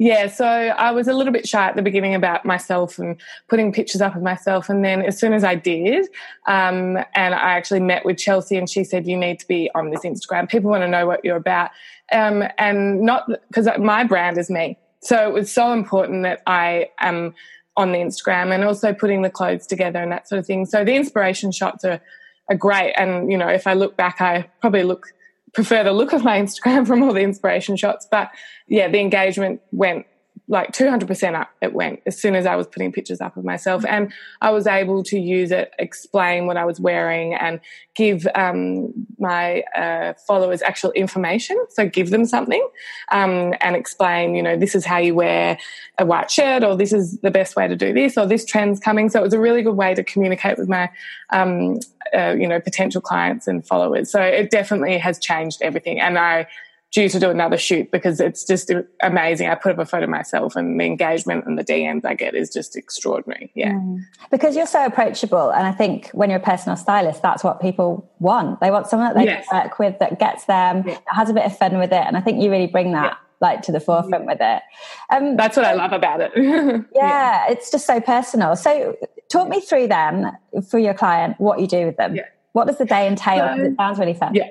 Yeah, 0.00 0.28
so 0.28 0.46
I 0.46 0.92
was 0.92 1.08
a 1.08 1.12
little 1.12 1.30
bit 1.30 1.46
shy 1.46 1.68
at 1.68 1.76
the 1.76 1.82
beginning 1.82 2.14
about 2.14 2.46
myself 2.46 2.98
and 2.98 3.20
putting 3.48 3.70
pictures 3.70 4.00
up 4.00 4.16
of 4.16 4.22
myself. 4.22 4.70
And 4.70 4.82
then 4.82 5.02
as 5.02 5.20
soon 5.20 5.34
as 5.34 5.44
I 5.44 5.56
did, 5.56 6.06
um, 6.46 6.96
and 7.14 7.34
I 7.34 7.50
actually 7.50 7.80
met 7.80 8.06
with 8.06 8.16
Chelsea 8.16 8.56
and 8.56 8.66
she 8.66 8.82
said, 8.82 9.06
You 9.06 9.18
need 9.18 9.40
to 9.40 9.46
be 9.46 9.70
on 9.74 9.90
this 9.90 10.00
Instagram. 10.00 10.48
People 10.48 10.70
want 10.70 10.84
to 10.84 10.88
know 10.88 11.06
what 11.06 11.22
you're 11.22 11.36
about. 11.36 11.72
Um, 12.12 12.44
and 12.56 13.02
not 13.02 13.28
because 13.48 13.68
my 13.78 14.02
brand 14.02 14.38
is 14.38 14.48
me. 14.48 14.78
So 15.02 15.28
it 15.28 15.34
was 15.34 15.52
so 15.52 15.70
important 15.70 16.22
that 16.22 16.40
I 16.46 16.88
am 17.00 17.34
on 17.76 17.92
the 17.92 17.98
Instagram 17.98 18.54
and 18.54 18.64
also 18.64 18.94
putting 18.94 19.20
the 19.20 19.28
clothes 19.28 19.66
together 19.66 19.98
and 19.98 20.10
that 20.12 20.26
sort 20.26 20.38
of 20.38 20.46
thing. 20.46 20.64
So 20.64 20.82
the 20.82 20.94
inspiration 20.94 21.52
shots 21.52 21.84
are, 21.84 22.00
are 22.48 22.56
great. 22.56 22.94
And, 22.94 23.30
you 23.30 23.36
know, 23.36 23.48
if 23.48 23.66
I 23.66 23.74
look 23.74 23.98
back, 23.98 24.22
I 24.22 24.48
probably 24.62 24.82
look 24.82 25.08
prefer 25.52 25.84
the 25.84 25.92
look 25.92 26.12
of 26.12 26.24
my 26.24 26.40
Instagram 26.40 26.86
from 26.86 27.02
all 27.02 27.12
the 27.12 27.20
inspiration 27.20 27.76
shots. 27.76 28.06
But 28.10 28.30
yeah, 28.66 28.88
the 28.88 28.98
engagement 28.98 29.60
went 29.72 30.06
like 30.50 30.72
200% 30.72 31.34
up 31.40 31.48
it 31.60 31.72
went 31.72 32.00
as 32.06 32.20
soon 32.20 32.34
as 32.34 32.44
I 32.44 32.56
was 32.56 32.66
putting 32.66 32.90
pictures 32.90 33.20
up 33.20 33.36
of 33.36 33.44
myself. 33.44 33.84
And 33.86 34.12
I 34.40 34.50
was 34.50 34.66
able 34.66 35.04
to 35.04 35.18
use 35.18 35.52
it, 35.52 35.72
explain 35.78 36.46
what 36.46 36.56
I 36.56 36.64
was 36.64 36.80
wearing, 36.80 37.34
and 37.34 37.60
give 37.94 38.26
um, 38.34 38.92
my 39.18 39.62
uh, 39.76 40.14
followers 40.26 40.60
actual 40.62 40.90
information. 40.92 41.56
So 41.70 41.88
give 41.88 42.10
them 42.10 42.26
something 42.26 42.66
um, 43.12 43.54
and 43.60 43.76
explain, 43.76 44.34
you 44.34 44.42
know, 44.42 44.56
this 44.56 44.74
is 44.74 44.84
how 44.84 44.98
you 44.98 45.14
wear 45.14 45.56
a 45.98 46.04
white 46.04 46.32
shirt, 46.32 46.64
or 46.64 46.76
this 46.76 46.92
is 46.92 47.20
the 47.20 47.30
best 47.30 47.54
way 47.54 47.68
to 47.68 47.76
do 47.76 47.92
this, 47.92 48.18
or 48.18 48.26
this 48.26 48.44
trend's 48.44 48.80
coming. 48.80 49.08
So 49.08 49.20
it 49.20 49.22
was 49.22 49.34
a 49.34 49.40
really 49.40 49.62
good 49.62 49.76
way 49.76 49.94
to 49.94 50.02
communicate 50.02 50.58
with 50.58 50.68
my, 50.68 50.90
um, 51.30 51.78
uh, 52.16 52.34
you 52.38 52.46
know, 52.46 52.60
potential 52.60 53.00
clients 53.00 53.46
and 53.46 53.66
followers. 53.66 54.10
So 54.10 54.20
it 54.20 54.50
definitely 54.50 54.98
has 54.98 55.18
changed 55.18 55.62
everything. 55.62 56.00
And 56.00 56.18
I, 56.18 56.46
due 56.92 57.08
to 57.08 57.20
do 57.20 57.30
another 57.30 57.56
shoot 57.56 57.90
because 57.90 58.20
it's 58.20 58.44
just 58.44 58.72
amazing. 59.02 59.48
I 59.48 59.54
put 59.54 59.72
up 59.72 59.78
a 59.78 59.86
photo 59.86 60.04
of 60.04 60.10
myself 60.10 60.56
and 60.56 60.80
the 60.80 60.84
engagement 60.84 61.46
and 61.46 61.56
the 61.56 61.64
DMs 61.64 62.04
I 62.04 62.14
get 62.14 62.34
is 62.34 62.50
just 62.50 62.76
extraordinary. 62.76 63.52
Yeah. 63.54 63.72
Mm. 63.72 64.00
Because 64.30 64.56
you're 64.56 64.66
so 64.66 64.84
approachable. 64.84 65.50
And 65.50 65.66
I 65.66 65.72
think 65.72 66.08
when 66.08 66.30
you're 66.30 66.40
a 66.40 66.42
personal 66.42 66.76
stylist, 66.76 67.22
that's 67.22 67.44
what 67.44 67.60
people 67.60 68.10
want. 68.18 68.60
They 68.60 68.70
want 68.70 68.88
someone 68.88 69.08
that 69.08 69.16
they 69.16 69.24
yes. 69.24 69.46
can 69.48 69.62
work 69.62 69.78
with 69.78 69.98
that 70.00 70.18
gets 70.18 70.46
them, 70.46 70.84
yeah. 70.86 70.94
that 70.94 71.14
has 71.14 71.30
a 71.30 71.32
bit 71.32 71.44
of 71.44 71.56
fun 71.56 71.78
with 71.78 71.92
it. 71.92 72.04
And 72.04 72.16
I 72.16 72.20
think 72.20 72.42
you 72.42 72.50
really 72.50 72.66
bring 72.66 72.92
that. 72.92 73.04
Yeah. 73.04 73.16
Like 73.40 73.62
to 73.62 73.72
the 73.72 73.80
forefront 73.80 74.26
with 74.26 74.38
it. 74.40 74.62
Um, 75.10 75.36
That's 75.36 75.56
what 75.56 75.64
I 75.64 75.72
love 75.72 75.92
about 75.92 76.20
it. 76.20 76.32
yeah, 76.36 76.82
yeah, 76.94 77.50
it's 77.50 77.70
just 77.70 77.86
so 77.86 78.00
personal. 78.00 78.54
So, 78.54 78.96
talk 79.30 79.48
me 79.48 79.60
through 79.60 79.88
them 79.88 80.30
for 80.68 80.78
your 80.78 80.92
client, 80.92 81.36
what 81.38 81.58
you 81.60 81.66
do 81.66 81.86
with 81.86 81.96
them. 81.96 82.16
What 82.52 82.66
does 82.66 82.78
the 82.78 82.84
day 82.84 83.06
entail? 83.06 83.44
Um, 83.44 83.60
it 83.60 83.76
sounds 83.76 83.98
really 83.98 84.14
fun. 84.14 84.34
Yeah. 84.34 84.48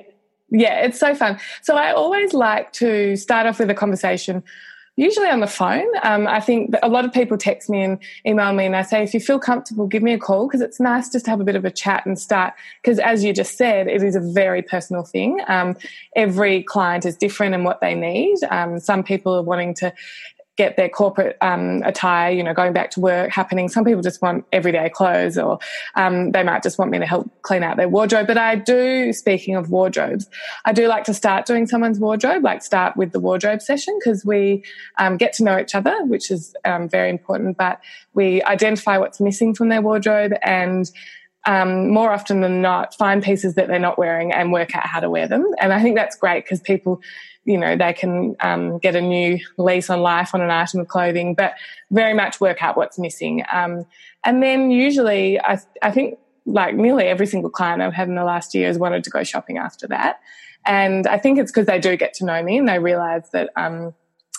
Yeah, 0.52 0.82
it's 0.82 1.00
so 1.00 1.14
fun. 1.14 1.40
So 1.62 1.76
I 1.76 1.92
always 1.92 2.34
like 2.34 2.74
to 2.74 3.16
start 3.16 3.46
off 3.46 3.60
with 3.60 3.70
a 3.70 3.76
conversation, 3.76 4.44
usually 5.00 5.30
on 5.30 5.40
the 5.40 5.48
phone. 5.48 5.88
Um, 6.04 6.28
I 6.28 6.42
think 6.42 6.76
a 6.84 6.90
lot 6.90 7.06
of 7.06 7.14
people 7.14 7.38
text 7.38 7.70
me 7.70 7.82
and 7.82 7.98
email 8.26 8.52
me, 8.54 8.66
and 8.66 8.76
I 8.76 8.82
say, 8.82 9.02
if 9.02 9.14
you 9.14 9.22
feel 9.22 9.40
comfortable, 9.40 9.88
give 9.88 10.04
me 10.04 10.14
a 10.14 10.20
call 10.20 10.48
because 10.48 10.62
it's 10.62 10.80
nice 10.80 11.10
just 11.10 11.26
to 11.26 11.32
have 11.32 11.40
a 11.40 11.46
bit 11.46 11.56
of 11.56 11.64
a 11.64 11.72
chat 11.72 12.06
and 12.06 12.20
start. 12.20 12.54
Because 12.82 13.00
as 13.00 13.24
you 13.24 13.34
just 13.34 13.58
said, 13.58 13.88
it 13.88 14.04
is 14.04 14.16
a 14.16 14.20
very 14.20 14.62
personal 14.62 15.04
thing. 15.04 15.40
Um, 15.48 15.78
every 16.16 16.64
client 16.64 17.06
is 17.06 17.16
different 17.16 17.56
in 17.56 17.64
what 17.64 17.80
they 17.80 17.96
need. 17.96 18.38
Um, 18.52 18.80
some 18.80 19.04
people 19.04 19.34
are 19.34 19.42
wanting 19.42 19.74
to 19.76 19.94
get 20.60 20.76
their 20.76 20.90
corporate 20.90 21.38
um, 21.40 21.82
attire, 21.86 22.32
you 22.32 22.44
know, 22.44 22.54
going 22.54 22.74
back 22.74 22.92
to 22.92 23.00
work 23.00 23.32
happening. 23.32 23.70
Some 23.70 23.86
people 23.86 24.02
just 24.02 24.22
want 24.22 24.44
everyday 24.52 24.90
clothes 24.90 25.38
or 25.38 25.58
um, 25.96 26.32
they 26.32 26.44
might 26.44 26.64
just 26.64 26.78
want 26.78 26.92
me 26.92 27.00
to 27.00 27.06
help 27.06 27.32
clean 27.44 27.64
out 27.64 27.78
their 27.78 27.88
wardrobe. 27.88 28.28
But 28.28 28.38
I 28.38 28.56
do, 28.56 29.14
speaking 29.14 29.56
of 29.56 29.70
wardrobes, 29.70 30.30
I 30.66 30.74
do 30.74 30.90
like 30.90 31.06
to 31.06 31.14
start 31.14 31.46
doing 31.46 31.66
someone's 31.66 31.98
wardrobe, 31.98 32.44
like 32.44 32.62
start 32.62 32.98
with 32.98 33.14
the 33.14 33.22
wardrobe 33.22 33.62
session 33.62 33.98
because 34.04 34.26
we 34.26 34.66
um, 34.98 35.16
get 35.16 35.32
to 35.34 35.46
know 35.46 35.58
each 35.58 35.76
other, 35.76 35.96
which 36.04 36.30
is 36.30 36.54
um, 36.66 36.90
very 36.90 37.10
important. 37.10 37.56
But 37.56 37.80
we 38.14 38.44
identify 38.44 38.98
what's 38.98 39.22
missing 39.22 39.56
from 39.56 39.70
their 39.70 39.82
wardrobe 39.82 40.34
and 40.44 40.92
um, 41.46 41.90
more 41.90 42.12
often 42.12 42.42
than 42.42 42.62
not, 42.62 42.94
find 42.96 43.24
pieces 43.24 43.56
that 43.56 43.70
they're 43.70 43.80
not 43.80 43.98
wearing 43.98 44.34
and 44.34 44.52
work 44.52 44.76
out 44.76 44.86
how 44.86 45.00
to 45.00 45.10
wear 45.10 45.26
them. 45.26 45.50
And 45.62 45.72
I 45.72 45.82
think 45.82 45.96
that's 45.96 46.18
great 46.18 46.44
because 46.44 46.60
people 46.60 47.02
you 47.50 47.58
know 47.58 47.76
they 47.76 47.94
can 47.94 48.36
um, 48.42 48.78
get 48.78 48.96
a 48.96 49.02
new 49.02 49.40
lease 49.58 49.90
on 49.90 50.02
life 50.02 50.36
on 50.36 50.42
an 50.42 50.52
item 50.52 50.82
of 50.82 50.88
clothing, 50.88 51.34
but 51.34 51.56
very 51.90 52.14
much 52.14 52.40
work 52.40 52.62
out 52.62 52.78
what's 52.78 53.00
missing. 53.00 53.44
Um, 53.52 53.88
and 54.24 54.44
then 54.44 54.70
usually, 54.70 55.40
I, 55.40 55.58
I 55.82 55.90
think 55.90 56.20
like 56.46 56.76
nearly 56.76 57.06
every 57.06 57.26
single 57.26 57.50
client 57.50 57.82
I've 57.82 57.94
had 57.94 58.08
in 58.08 58.14
the 58.14 58.24
last 58.24 58.54
year 58.54 58.68
has 58.68 58.78
wanted 58.78 59.04
to 59.04 59.10
go 59.10 59.24
shopping 59.24 59.58
after 59.58 59.88
that. 59.88 60.20
And 60.64 61.08
I 61.08 61.18
think 61.18 61.40
it's 61.40 61.52
because 61.52 61.66
they 61.66 61.80
do 61.80 61.98
get 61.98 62.14
to 62.16 62.26
know 62.26 62.44
me 62.44 62.60
and 62.60 62.70
they 62.70 62.78
realize 62.78 63.32
that 63.32 63.50
um, 63.56 63.96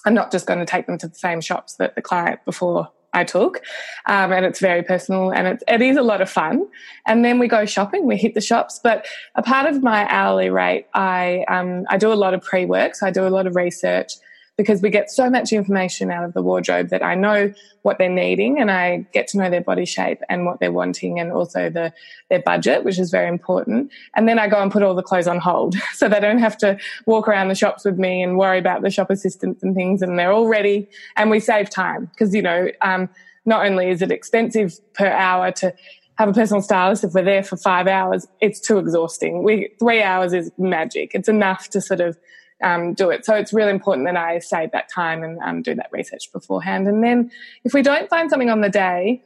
I'm 0.07 0.15
not 0.15 0.31
just 0.31 0.47
going 0.47 0.61
to 0.61 0.67
take 0.67 0.87
them 0.87 0.97
to 0.99 1.09
the 1.09 1.15
same 1.15 1.41
shops 1.41 1.75
that 1.77 1.97
the 1.97 2.03
client 2.03 2.45
before 2.45 2.93
I 3.13 3.25
took. 3.25 3.63
Um, 4.07 4.33
and 4.33 4.45
it's 4.45 4.61
very 4.61 4.83
personal 4.83 5.31
and 5.31 5.47
it's, 5.49 5.65
it 5.67 5.83
is 5.83 5.97
a 5.97 6.03
lot 6.03 6.21
of 6.21 6.31
fun. 6.31 6.67
And 7.07 7.25
then 7.25 7.39
we 7.39 7.49
go 7.49 7.67
shopping, 7.67 8.07
we 8.07 8.17
hit 8.17 8.35
the 8.35 8.41
shops. 8.41 8.81
But 8.83 9.07
a 9.35 9.43
part 9.43 9.67
of 9.67 9.83
my 9.83 10.07
hourly 10.09 10.51
rate, 10.51 10.87
I, 10.95 11.45
um, 11.49 11.87
I 11.89 11.97
do 11.97 12.13
a 12.13 12.15
lot 12.15 12.35
of 12.35 12.43
pre 12.43 12.67
work. 12.67 12.95
So 12.95 13.07
I 13.07 13.11
do 13.11 13.27
a 13.27 13.31
lot 13.31 13.47
of 13.47 13.57
research 13.57 14.15
because 14.61 14.83
we 14.83 14.91
get 14.91 15.11
so 15.11 15.31
much 15.31 15.55
information 15.55 16.11
out 16.11 16.23
of 16.23 16.35
the 16.35 16.43
wardrobe 16.43 16.91
that 16.91 17.03
I 17.03 17.15
know 17.15 17.51
what 17.81 17.97
they're 17.97 18.11
needing 18.11 18.61
and 18.61 18.71
I 18.71 19.07
get 19.11 19.27
to 19.29 19.39
know 19.39 19.49
their 19.49 19.63
body 19.63 19.87
shape 19.87 20.21
and 20.29 20.45
what 20.45 20.61
they're 20.61 20.71
wanting 20.71 21.19
and 21.19 21.33
also 21.33 21.71
the 21.71 21.95
their 22.29 22.43
budget, 22.43 22.85
which 22.85 22.99
is 22.99 23.11
very 23.11 23.27
important. 23.27 23.91
And 24.15 24.29
then 24.29 24.39
I 24.39 24.49
go 24.49 24.61
and 24.61 24.71
put 24.71 24.83
all 24.83 24.95
the 24.95 25.03
clothes 25.03 25.27
on 25.27 25.39
hold 25.39 25.77
so 25.95 26.11
they 26.11 26.21
don't 26.21 26.41
have 26.41 26.59
to 26.59 26.79
walk 27.07 27.27
around 27.27 27.49
the 27.49 27.55
shops 27.55 27.87
with 27.87 27.99
me 27.99 28.23
and 28.23 28.37
worry 28.37 28.59
about 28.59 28.83
the 28.83 28.91
shop 28.91 29.09
assistants 29.09 29.63
and 29.63 29.75
things 29.75 30.03
and 30.03 30.19
they're 30.19 30.31
all 30.31 30.47
ready. 30.47 30.91
And 31.17 31.31
we 31.31 31.41
save 31.41 31.71
time 31.71 32.11
because 32.13 32.35
you 32.35 32.43
know 32.43 32.69
um, 32.83 33.09
not 33.47 33.65
only 33.65 33.89
is 33.89 34.03
it 34.03 34.13
expensive 34.13 34.79
per 34.93 35.07
hour 35.07 35.53
to 35.53 35.73
have 36.19 36.29
a 36.29 36.35
personal 36.35 36.61
stylist 36.61 37.03
if 37.03 37.15
we're 37.15 37.25
there 37.25 37.43
for 37.43 37.57
five 37.57 37.87
hours 37.87 38.27
it's 38.43 38.61
too 38.61 38.77
exhausting. 38.77 39.43
We 39.43 39.71
three 39.79 40.03
hours 40.03 40.35
is 40.35 40.53
magic. 40.59 41.13
It's 41.15 41.31
enough 41.31 41.71
to 41.71 41.81
sort 41.81 42.03
of 42.03 42.19
um, 42.63 42.95
do 42.95 43.11
it. 43.11 43.25
So 43.25 43.35
it's 43.35 43.53
really 43.53 43.71
important 43.71 44.07
that 44.07 44.17
I 44.17 44.39
save 44.39 44.73
that 44.73 44.89
time 44.89 45.23
and 45.23 45.39
um, 45.41 45.63
do 45.63 45.75
that 45.75 45.91
research 45.93 46.33
beforehand. 46.33 46.89
And 46.89 47.03
then 47.03 47.31
if 47.65 47.75
we 47.75 47.83
don't 47.83 48.09
find 48.09 48.31
something 48.31 48.51
on 48.51 48.61
the 48.61 48.71
day, 48.71 49.23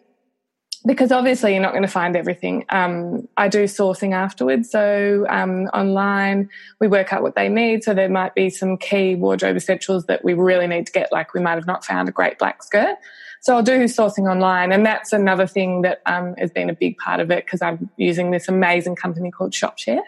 because 0.86 1.10
obviously 1.10 1.52
you're 1.52 1.62
not 1.62 1.72
going 1.72 1.82
to 1.82 1.88
find 1.88 2.14
everything. 2.14 2.66
Um, 2.68 3.26
I 3.36 3.48
do 3.48 3.64
sourcing 3.64 4.12
afterwards. 4.12 4.70
So 4.70 5.24
um, 5.30 5.64
online, 5.68 6.50
we 6.78 6.88
work 6.88 7.12
out 7.12 7.22
what 7.22 7.34
they 7.34 7.48
need. 7.48 7.84
So 7.84 7.94
there 7.94 8.08
might 8.10 8.34
be 8.34 8.50
some 8.50 8.76
key 8.76 9.14
wardrobe 9.14 9.56
essentials 9.56 10.04
that 10.06 10.24
we 10.24 10.34
really 10.34 10.66
need 10.66 10.86
to 10.86 10.92
get. 10.92 11.10
Like 11.10 11.32
we 11.32 11.40
might 11.40 11.54
have 11.54 11.66
not 11.66 11.84
found 11.84 12.08
a 12.08 12.12
great 12.12 12.38
black 12.38 12.62
skirt. 12.62 12.96
So 13.40 13.54
I'll 13.54 13.62
do 13.62 13.84
sourcing 13.84 14.30
online, 14.30 14.72
and 14.72 14.86
that's 14.86 15.12
another 15.12 15.46
thing 15.46 15.82
that 15.82 16.00
um, 16.06 16.34
has 16.38 16.50
been 16.50 16.70
a 16.70 16.74
big 16.74 16.96
part 16.96 17.20
of 17.20 17.30
it 17.30 17.44
because 17.44 17.60
I'm 17.60 17.90
using 17.98 18.30
this 18.30 18.48
amazing 18.48 18.96
company 18.96 19.30
called 19.30 19.52
ShopShare. 19.52 20.00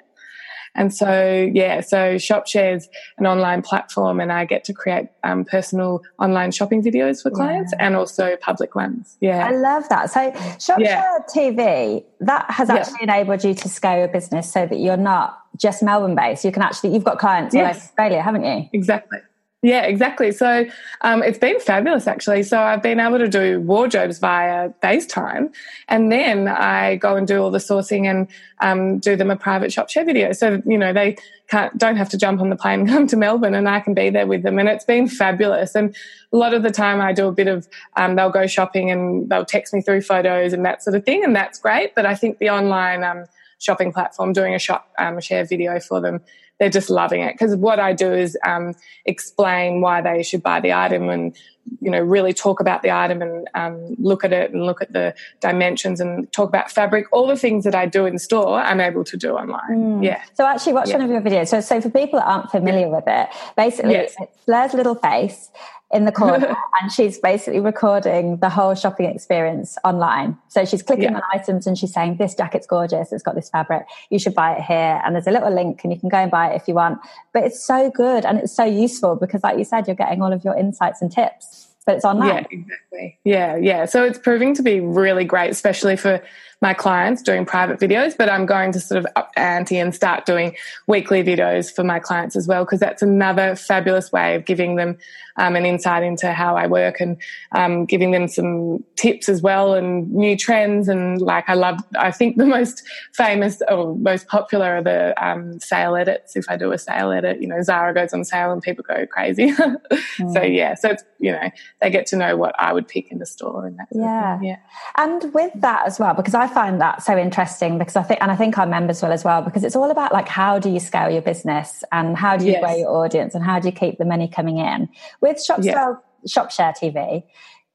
And 0.77 0.95
so, 0.95 1.51
yeah, 1.53 1.81
so 1.81 2.17
ShopShare's 2.17 2.89
an 3.19 3.27
online 3.27 3.63
platform, 3.63 4.21
and 4.21 4.33
I 4.33 4.45
get 4.45 4.65
to 4.65 4.73
create 4.73 5.09
um, 5.25 5.45
personal 5.45 6.03
online 6.19 6.53
shopping 6.53 6.83
videos 6.83 7.23
for 7.23 7.31
clients 7.31 7.73
yeah. 7.77 7.87
and 7.87 7.97
also 7.97 8.37
public 8.37 8.75
ones. 8.75 9.17
Yeah. 9.21 9.47
I 9.47 9.53
love 9.53 9.89
that. 9.89 10.11
So, 10.11 10.31
ShopShare 10.31 10.79
yeah. 10.79 11.19
TV, 11.35 12.05
that 12.21 12.51
has 12.51 12.71
actually 12.71 12.99
yeah. 13.01 13.15
enabled 13.15 13.45
you 13.45 13.55
to 13.55 13.69
scale 13.69 13.99
your 13.99 14.09
business 14.09 14.53
so 14.53 14.67
that 14.67 14.79
you're 14.79 14.97
not 14.97 15.39
just 15.57 15.83
Melbourne 15.83 16.15
based. 16.15 16.45
You 16.45 16.53
can 16.53 16.63
actually, 16.63 16.95
you've 16.95 17.05
got 17.05 17.19
clients 17.19 17.55
yes. 17.55 17.63
all 17.63 17.71
over 17.71 17.79
Australia, 17.79 18.23
haven't 18.23 18.45
you? 18.45 18.69
Exactly. 18.73 19.19
Yeah, 19.67 19.83
exactly. 19.83 20.31
So 20.31 20.65
um, 21.01 21.25
it's 21.25 21.39
been 21.39 21.59
fabulous, 21.59 22.07
actually. 22.07 22.45
So 22.45 22.57
I've 22.57 22.85
been 22.85 23.01
able 23.01 23.19
to 23.19 23.27
do 23.27 23.61
wardrobes 23.61 24.21
via 24.21 24.71
FaceTime, 24.81 25.53
and 25.89 26.13
then 26.13 26.47
I 26.47 26.95
go 26.95 27.17
and 27.17 27.27
do 27.27 27.43
all 27.43 27.51
the 27.51 27.59
sourcing 27.59 28.09
and 28.09 28.29
um, 28.61 29.01
do 29.01 29.17
them 29.17 29.29
a 29.29 29.35
private 29.35 29.73
ShopShare 29.73 30.07
video. 30.07 30.31
So 30.31 30.63
you 30.65 30.79
know 30.79 30.93
they 30.93 31.17
can't 31.49 31.77
don't 31.77 31.97
have 31.97 32.09
to 32.11 32.17
jump 32.17 32.41
on 32.41 32.49
the 32.49 32.55
plane 32.55 32.79
and 32.83 32.89
come 32.95 33.09
to 33.09 33.17
Melbourne, 33.17 33.57
and 33.57 33.69
I 33.69 33.81
can 33.81 33.93
be 33.93 34.09
there 34.09 34.29
with 34.29 34.45
them, 34.45 34.61
and 34.61 34.69
it's 34.69 34.85
been 34.85 35.09
fabulous. 35.09 35.75
And 35.75 35.97
a 36.33 36.37
lot 36.37 36.55
of 36.55 36.63
the 36.63 36.71
time, 36.71 37.01
I 37.01 37.13
do 37.13 37.27
a 37.27 37.33
bit 37.33 37.49
of 37.49 37.67
um, 37.97 38.15
they'll 38.15 38.31
go 38.31 38.47
shopping 38.47 38.93
and 38.93 39.29
they'll 39.29 39.45
text 39.45 39.75
me 39.75 39.81
through 39.81 40.03
photos 40.03 40.53
and 40.53 40.65
that 40.65 40.85
sort 40.85 40.95
of 40.95 41.05
thing, 41.05 41.25
and 41.25 41.35
that's 41.35 41.59
great. 41.59 41.93
But 41.97 42.07
I 42.07 42.15
think 42.15 42.39
the 42.39 42.51
online 42.51 43.03
um, 43.03 43.25
shopping 43.59 43.93
platform, 43.93 44.33
doing 44.33 44.55
a 44.55 44.61
shop 44.61 44.93
um, 45.01 45.19
share 45.19 45.45
video 45.45 45.81
for 45.81 46.01
them 46.01 46.21
they're 46.59 46.71
just 46.71 46.91
loving 46.91 47.21
it 47.21 47.35
because 47.35 47.55
what 47.57 47.79
I 47.79 47.93
do 47.93 48.13
is 48.13 48.37
um, 48.45 48.75
explain 49.05 49.81
why 49.81 50.01
they 50.01 50.23
should 50.23 50.43
buy 50.43 50.61
the 50.61 50.73
item 50.73 51.09
and 51.09 51.37
you 51.81 51.91
know 51.91 52.01
really 52.01 52.33
talk 52.33 52.61
about 52.61 52.83
the 52.83 52.91
item 52.91 53.23
and 53.23 53.49
um, 53.55 53.97
look 53.99 54.25
at 54.25 54.33
it 54.33 54.53
and 54.53 54.65
look 54.65 54.81
at 54.81 54.93
the 54.93 55.15
dimensions 55.41 56.01
and 56.01 56.31
talk 56.33 56.49
about 56.49 56.71
fabric 56.71 57.07
all 57.13 57.27
the 57.27 57.37
things 57.37 57.65
that 57.65 57.75
I 57.75 57.87
do 57.87 58.07
in 58.07 58.19
store 58.19 58.61
I'm 58.61 58.81
able 58.81 59.05
to 59.05 59.17
do 59.17 59.33
online 59.33 60.01
mm. 60.01 60.05
yeah 60.05 60.23
so 60.35 60.47
actually 60.47 60.75
watch 60.75 60.89
yeah. 60.89 60.99
one 60.99 61.05
of 61.05 61.11
your 61.11 61.21
videos 61.21 61.49
so 61.49 61.61
so 61.61 61.81
for 61.81 61.91
people 61.91 62.21
that 62.21 62.27
aren't 62.27 62.51
familiar 62.51 62.87
yeah. 62.87 62.95
with 62.95 63.05
it 63.07 63.29
basically 63.57 63.93
yes. 63.93 64.15
it's 64.19 64.45
Fleur's 64.45 64.75
little 64.75 64.95
face 64.95 65.51
in 65.93 66.05
the 66.05 66.13
corner 66.13 66.57
and 66.81 66.93
she's 66.93 67.19
basically 67.19 67.61
recording 67.61 68.39
the 68.39 68.49
whole 68.49 68.75
shopping 68.75 69.07
experience 69.07 69.79
online. 69.85 70.37
So 70.49 70.65
she's 70.65 70.83
clicking 70.83 71.11
yeah. 71.11 71.17
on 71.17 71.23
items 71.33 71.67
and 71.67 71.79
she's 71.79 71.93
saying, 71.93 72.17
This 72.17 72.35
jacket's 72.35 72.67
gorgeous, 72.67 73.13
it's 73.13 73.23
got 73.23 73.35
this 73.35 73.51
fabric, 73.51 73.87
you 74.11 74.19
should 74.19 74.35
buy 74.35 74.55
it 74.57 74.63
here. 74.63 75.01
And 75.05 75.15
there's 75.15 75.27
a 75.27 75.31
little 75.31 75.53
link 75.53 75.83
and 75.85 75.93
you 75.93 75.99
can 75.99 76.09
go 76.09 76.19
and 76.19 76.31
buy 76.31 76.46
if 76.55 76.69
you 76.69 76.75
want. 76.75 76.99
But 77.33 77.45
it's 77.45 77.65
so 77.65 77.91
good 77.91 78.25
and 78.25 78.39
it's 78.39 78.55
so 78.55 78.65
useful 78.65 79.17
because, 79.17 79.43
like 79.43 79.59
you 79.59 79.65
said, 79.65 79.87
you're 79.87 79.97
getting 79.97 80.23
all 80.23 80.33
of 80.33 80.45
your 80.45 80.57
insights 80.57 81.03
and 81.03 81.11
tips, 81.11 81.69
but 81.85 81.97
it's 81.97 82.05
online. 82.05 82.29
Yeah, 82.29 82.59
exactly. 82.59 83.19
Yeah, 83.25 83.57
yeah. 83.57 83.85
So 83.85 84.05
it's 84.05 84.19
proving 84.19 84.55
to 84.55 84.63
be 84.63 84.81
really 84.81 85.25
great, 85.25 85.51
especially 85.51 85.97
for 85.97 86.23
my 86.63 86.73
clients 86.73 87.23
doing 87.23 87.45
private 87.45 87.79
videos, 87.79 88.17
but 88.17 88.31
I'm 88.31 88.47
going 88.47 88.73
to 88.73 88.81
sort 88.81 88.99
of 88.99 89.07
up 89.15 89.31
ante 89.37 89.79
and 89.79 89.95
start 89.95 90.25
doing 90.25 90.57
weekly 90.87 91.23
videos 91.23 91.73
for 91.73 91.85
my 91.85 91.99
clients 91.99 92.35
as 92.35 92.49
well, 92.49 92.65
because 92.65 92.81
that's 92.81 93.03
another 93.03 93.55
fabulous 93.55 94.11
way 94.11 94.35
of 94.35 94.45
giving 94.45 94.77
them 94.77 94.97
um, 95.39 95.57
an 95.57 95.67
insight 95.67 96.03
into 96.03 96.33
how 96.33 96.57
I 96.57 96.67
work 96.67 97.01
and 97.01 97.17
um, 97.53 97.85
giving 97.85 98.11
them 98.11 98.29
some 98.29 98.85
tips 98.97 99.29
as 99.29 99.43
well 99.43 99.75
and 99.75 100.11
new 100.11 100.37
trends. 100.37 100.89
And 100.89 101.21
like, 101.21 101.49
I 101.49 101.55
love, 101.55 101.81
I 101.99 102.11
think 102.11 102.37
the 102.37 102.47
most 102.47 102.83
famous 103.13 103.61
or 103.69 103.95
most 103.97 104.27
popular 104.29 104.77
are 104.77 104.83
the 104.83 105.25
um, 105.25 105.61
sale 105.61 105.97
edits. 105.97 106.37
If 106.37 106.47
I 106.49 106.57
do 106.57 106.73
a 106.73 106.79
sale 106.79 107.13
edit, 107.13 107.41
you 107.41 107.49
know, 107.49 107.61
Zara 107.63 107.93
goes 107.93 108.13
on 108.13 108.25
sale 108.25 108.53
and 108.53 108.63
people 108.63 108.85
go 108.87 109.07
crazy. 109.07 109.51
mm. 109.53 110.33
So, 110.33 110.43
yeah, 110.43 110.75
so 110.75 110.91
it's, 110.91 111.05
you 111.19 111.33
know, 111.33 111.51
they 111.81 111.91
get 111.91 112.07
to 112.07 112.17
know 112.17 112.37
what 112.37 112.55
I 112.59 112.73
would 112.73 112.89
pick 112.89 113.13
in 113.13 113.19
the 113.19 113.27
store 113.27 113.67
and 113.67 113.79
that. 113.79 113.89
Yeah. 113.93 114.41
yeah. 114.43 114.57
And 114.97 115.35
with 115.35 115.53
that 115.57 115.87
as 115.87 115.99
well, 115.99 116.15
because 116.15 116.35
I 116.35 116.46
I 116.47 116.55
find 116.55 116.81
that 116.81 117.03
so 117.03 117.19
interesting 117.19 117.77
because 117.77 117.97
I 117.97 118.05
think, 118.05 118.23
and 118.23 118.31
I 118.31 118.37
think 118.37 118.57
our 118.57 118.67
members 118.67 119.03
will 119.03 119.11
as 119.11 119.25
well, 119.25 119.43
because 119.43 119.65
it's 119.65 119.75
all 119.75 119.91
about 119.91 120.13
like 120.13 120.29
how 120.29 120.61
do 120.61 120.71
you 120.71 120.79
scale 120.79 121.11
your 121.11 121.23
business 121.23 121.83
and 121.91 122.17
how 122.17 122.37
do 122.37 122.45
you 122.45 122.53
yes. 122.53 122.61
grow 122.61 122.77
your 122.77 123.05
audience 123.05 123.35
and 123.35 123.45
how 123.45 123.59
do 123.59 123.67
you 123.67 123.73
keep 123.73 123.99
the 123.99 124.05
money 124.05 124.29
coming 124.29 124.59
in 124.59 124.89
with 125.21 125.43
Shop 125.43 125.59
yeah. 125.63 125.95
ShopShare 126.27 126.77
TV. 126.77 127.25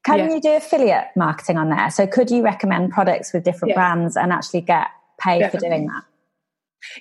Can 0.04 0.18
yeah. 0.18 0.34
you 0.34 0.40
do 0.40 0.54
affiliate 0.54 1.08
marketing 1.16 1.58
on 1.58 1.68
there? 1.68 1.90
So 1.90 2.06
could 2.06 2.30
you 2.30 2.42
recommend 2.42 2.92
products 2.92 3.32
with 3.32 3.44
different 3.44 3.70
yeah. 3.70 3.74
brands 3.76 4.16
and 4.16 4.32
actually 4.32 4.62
get 4.62 4.88
paid 5.20 5.40
Definitely. 5.40 5.68
for 5.68 5.74
doing 5.74 5.86
that? 5.88 6.04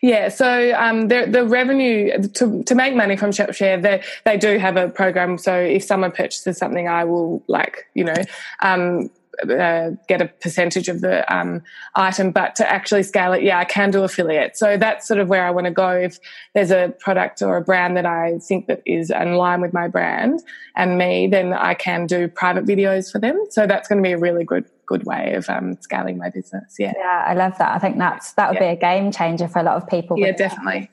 Yeah, 0.02 0.30
so 0.30 0.74
um, 0.78 1.08
the, 1.08 1.26
the 1.28 1.46
revenue 1.46 2.22
to, 2.22 2.64
to 2.64 2.76
make 2.76 2.96
money 2.96 3.16
from 3.16 3.32
ShopShare, 3.32 3.82
they 3.82 4.04
they 4.26 4.38
do 4.38 4.60
have 4.60 4.78
a 4.78 4.90
program. 4.90 5.38
So 5.38 5.58
if 5.58 5.84
someone 5.84 6.12
purchases 6.12 6.58
something, 6.58 6.88
I 6.88 7.06
will 7.06 7.44
like 7.48 7.88
you 7.96 8.04
know 8.04 8.24
um, 8.62 9.10
uh, 9.50 9.92
get 10.08 10.22
a 10.22 10.28
percentage 10.28 10.88
of 10.88 11.02
the 11.02 11.32
um, 11.34 11.62
item, 11.96 12.32
but 12.32 12.56
to 12.56 12.70
actually 12.70 13.04
scale 13.04 13.34
it, 13.34 13.44
yeah, 13.44 13.60
I 13.60 13.66
can 13.66 13.92
do 13.92 14.04
affiliate. 14.04 14.58
So 14.58 14.78
that's 14.78 15.08
sort 15.08 15.20
of 15.20 15.28
where 15.30 15.46
I 15.46 15.52
want 15.52 15.66
to 15.66 15.72
go. 15.72 15.90
If 15.90 16.20
there's 16.54 16.72
a 16.72 16.94
product 17.00 17.42
or 17.42 17.58
a 17.58 17.62
brand 17.62 17.98
that 17.98 18.06
I 18.06 18.40
think 18.40 18.68
that 18.68 18.82
is 18.86 19.10
in 19.10 19.36
line 19.36 19.62
with 19.62 19.74
my 19.74 19.88
brand 19.88 20.42
and 20.76 20.98
me, 20.98 21.28
then 21.28 21.54
I 21.54 21.74
can 21.74 22.06
do 22.06 22.28
private 22.28 22.66
videos 22.66 23.12
for 23.12 23.20
them. 23.20 23.44
So 23.50 23.68
that's 23.68 23.88
going 23.88 24.02
to 24.02 24.08
be 24.08 24.14
a 24.14 24.18
really 24.18 24.44
good 24.44 24.66
good 24.92 25.06
way 25.06 25.34
of 25.34 25.50
um, 25.50 25.78
scaling 25.82 26.18
my 26.18 26.30
business. 26.30 26.76
Yeah, 26.78 26.94
yeah, 26.98 27.24
I 27.26 27.34
love 27.34 27.58
that. 27.58 27.74
I 27.74 27.80
think 27.80 27.98
that's 27.98 28.34
that 28.34 28.50
would 28.50 28.60
yeah. 28.60 28.74
be 28.74 28.78
a 28.78 28.80
game 28.80 29.12
changer 29.12 29.48
for 29.48 29.60
a 29.60 29.64
lot 29.64 29.78
of 29.78 29.88
people. 29.88 30.20
Yeah, 30.20 30.34
definitely. 30.34 30.90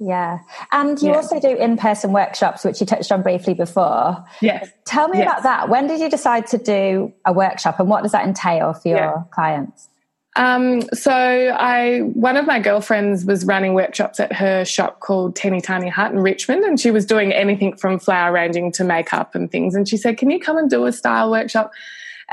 Yeah, 0.00 0.38
and 0.72 1.00
you 1.00 1.10
yeah. 1.10 1.16
also 1.16 1.38
do 1.38 1.54
in 1.56 1.76
person 1.76 2.12
workshops, 2.12 2.64
which 2.64 2.80
you 2.80 2.86
touched 2.86 3.12
on 3.12 3.22
briefly 3.22 3.54
before. 3.54 4.24
Yes. 4.40 4.70
Tell 4.84 5.08
me 5.08 5.18
yes. 5.18 5.26
about 5.26 5.42
that. 5.44 5.68
When 5.68 5.86
did 5.86 6.00
you 6.00 6.08
decide 6.08 6.46
to 6.48 6.58
do 6.58 7.12
a 7.24 7.32
workshop, 7.32 7.78
and 7.78 7.88
what 7.88 8.02
does 8.02 8.12
that 8.12 8.26
entail 8.26 8.72
for 8.72 8.88
your 8.88 8.98
yeah. 8.98 9.22
clients? 9.30 9.88
Um, 10.34 10.80
so 10.94 11.12
I, 11.12 11.98
one 12.14 12.38
of 12.38 12.46
my 12.46 12.58
girlfriends 12.58 13.26
was 13.26 13.44
running 13.44 13.74
workshops 13.74 14.18
at 14.18 14.32
her 14.32 14.64
shop 14.64 15.00
called 15.00 15.36
Teeny 15.36 15.60
Tiny 15.60 15.90
Hut 15.90 16.10
in 16.10 16.20
Richmond, 16.20 16.64
and 16.64 16.80
she 16.80 16.90
was 16.90 17.04
doing 17.04 17.32
anything 17.32 17.76
from 17.76 17.98
flower 17.98 18.32
arranging 18.32 18.72
to 18.72 18.84
makeup 18.84 19.34
and 19.34 19.50
things. 19.50 19.74
And 19.74 19.86
she 19.86 19.98
said, 19.98 20.16
"Can 20.16 20.30
you 20.30 20.40
come 20.40 20.56
and 20.56 20.70
do 20.70 20.86
a 20.86 20.92
style 20.92 21.30
workshop?" 21.30 21.72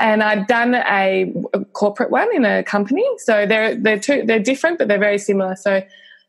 And 0.00 0.22
I've 0.22 0.46
done 0.48 0.74
a, 0.74 1.32
a, 1.52 1.64
corporate 1.66 2.10
one 2.10 2.34
in 2.34 2.44
a 2.44 2.64
company. 2.64 3.04
So 3.18 3.46
they're 3.46 3.76
they're 3.76 3.98
two 3.98 4.24
they're 4.24 4.40
different, 4.40 4.78
but 4.78 4.88
they're 4.88 4.98
very 4.98 5.18
similar. 5.18 5.54
So 5.54 5.82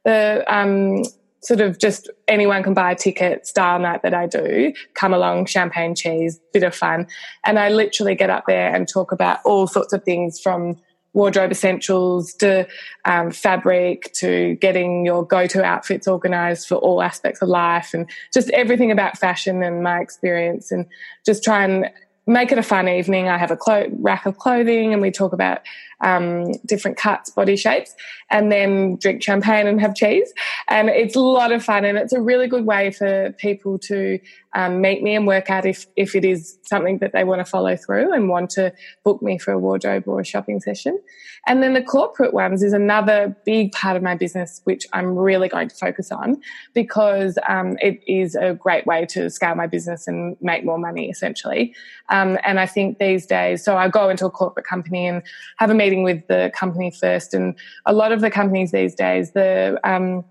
the 0.04 0.44
um, 0.48 1.04
sort 1.40 1.62
of 1.62 1.80
just 1.80 2.10
anyone 2.28 2.62
can 2.62 2.74
buy 2.74 2.92
a 2.92 2.96
ticket 2.96 3.48
style 3.48 3.80
night 3.80 4.04
that 4.04 4.14
I 4.14 4.28
do, 4.28 4.74
come 4.94 5.14
along, 5.14 5.46
champagne 5.46 5.96
cheese, 5.96 6.40
bit 6.54 6.64
of 6.64 6.76
fun, 6.76 7.08
and 7.46 7.58
I 7.58 7.70
literally 7.70 8.14
get 8.14 8.30
up 8.30 8.44
there 8.46 8.76
and 8.76 8.88
talk 8.88 9.12
about 9.12 9.40
all 9.46 9.66
sorts 9.68 9.94
of 9.94 10.04
things 10.04 10.40
from 10.40 10.78
wardrobe 11.14 11.52
essentials 11.52 12.34
to 12.36 12.66
um, 13.04 13.32
fabric 13.32 14.14
to 14.14 14.56
getting 14.56 15.06
your 15.06 15.26
go-to 15.26 15.62
outfits 15.62 16.08
organized 16.08 16.68
for 16.68 16.76
all 16.76 17.02
aspects 17.02 17.42
of 17.42 17.50
life 17.50 17.94
and 17.94 18.10
just 18.34 18.50
everything 18.52 18.92
about 18.92 19.18
fashion 19.18 19.62
and 19.62 19.84
my 19.84 20.00
experience 20.00 20.72
and 20.72 20.86
just 21.26 21.44
try 21.44 21.66
and 21.66 21.90
make 22.28 22.52
it 22.52 22.58
a 22.58 22.64
fun 22.64 22.88
evening. 22.88 23.30
I 23.30 23.38
have 23.38 23.52
a 23.52 23.58
clo- 23.58 23.90
rack 24.00 24.26
of 24.26 24.38
clothing 24.38 24.94
and 24.94 25.02
we 25.02 25.12
talk 25.12 25.34
about 25.34 25.62
um, 26.02 26.52
different 26.66 26.98
cuts, 26.98 27.30
body 27.30 27.56
shapes, 27.56 27.96
and 28.30 28.52
then 28.52 28.98
drink 28.98 29.24
champagne 29.24 29.68
and 29.68 29.82
have 29.82 29.96
cheese. 29.96 30.32
And 30.68 30.90
it's 30.90 31.16
a 31.16 31.20
lot 31.20 31.52
of 31.52 31.64
fun 31.64 31.86
and 31.86 31.98
it's 31.98 32.14
a 32.14 32.22
really 32.22 32.48
good 32.48 32.66
way 32.66 32.92
for 32.92 33.32
people 33.34 33.80
to 33.80 34.20
um, 34.54 34.82
meet 34.82 35.02
me 35.02 35.16
and 35.16 35.26
work 35.26 35.50
out 35.50 35.66
if, 35.66 35.88
if 35.96 36.16
it 36.16 36.26
is 36.26 36.58
something 36.64 36.98
that 37.00 37.14
they 37.14 37.24
want 37.24 37.40
to 37.40 37.46
follow 37.46 37.76
through 37.76 38.14
and 38.14 38.30
want 38.30 38.50
to 38.52 38.74
book 39.04 39.22
me 39.22 39.38
for 39.38 39.52
a 39.52 39.60
wardrobe 39.60 40.08
or 40.08 40.20
a 40.20 40.26
shopping 40.26 40.60
session. 40.60 41.00
And 41.48 41.64
then 41.64 41.74
the 41.74 41.82
corporate 41.82 42.34
ones 42.34 42.62
is 42.62 42.74
another 42.74 43.36
big 43.46 43.72
part 43.72 43.98
of 43.98 44.04
my 44.04 44.16
business, 44.16 44.62
which 44.66 44.86
I'm 44.94 45.16
really 45.16 45.48
going 45.48 45.70
to 45.70 45.76
focus 45.76 46.12
on 46.12 46.42
because 46.74 47.38
um, 47.48 47.78
it 47.82 48.02
is 48.08 48.36
a 48.36 48.54
great 48.54 48.86
way 48.86 49.06
to 49.08 49.30
scale 49.30 49.56
my 49.56 49.68
business 49.68 50.08
and 50.08 50.38
make 50.42 50.66
more 50.66 50.78
money 50.78 51.10
essentially. 51.10 51.74
Um, 52.10 52.38
and 52.44 52.60
I 52.60 52.66
think 52.66 53.00
these 53.00 53.26
days, 53.26 53.64
so 53.64 53.78
I 53.78 53.88
go 53.88 54.10
into 54.10 54.26
a 54.26 54.32
corporate 54.32 54.66
company 54.66 55.08
and 55.08 55.24
have 55.58 55.70
a 55.70 55.74
meeting 55.74 56.04
with 56.04 56.28
the 56.28 56.52
company 56.54 56.92
first. 56.92 57.34
And 57.34 57.56
a 57.86 57.94
lot 57.94 58.12
of 58.12 58.22
the 58.22 58.30
companies 58.30 58.72
these 58.72 58.94
days, 58.94 59.32
the 59.32 59.80
um, 59.84 60.26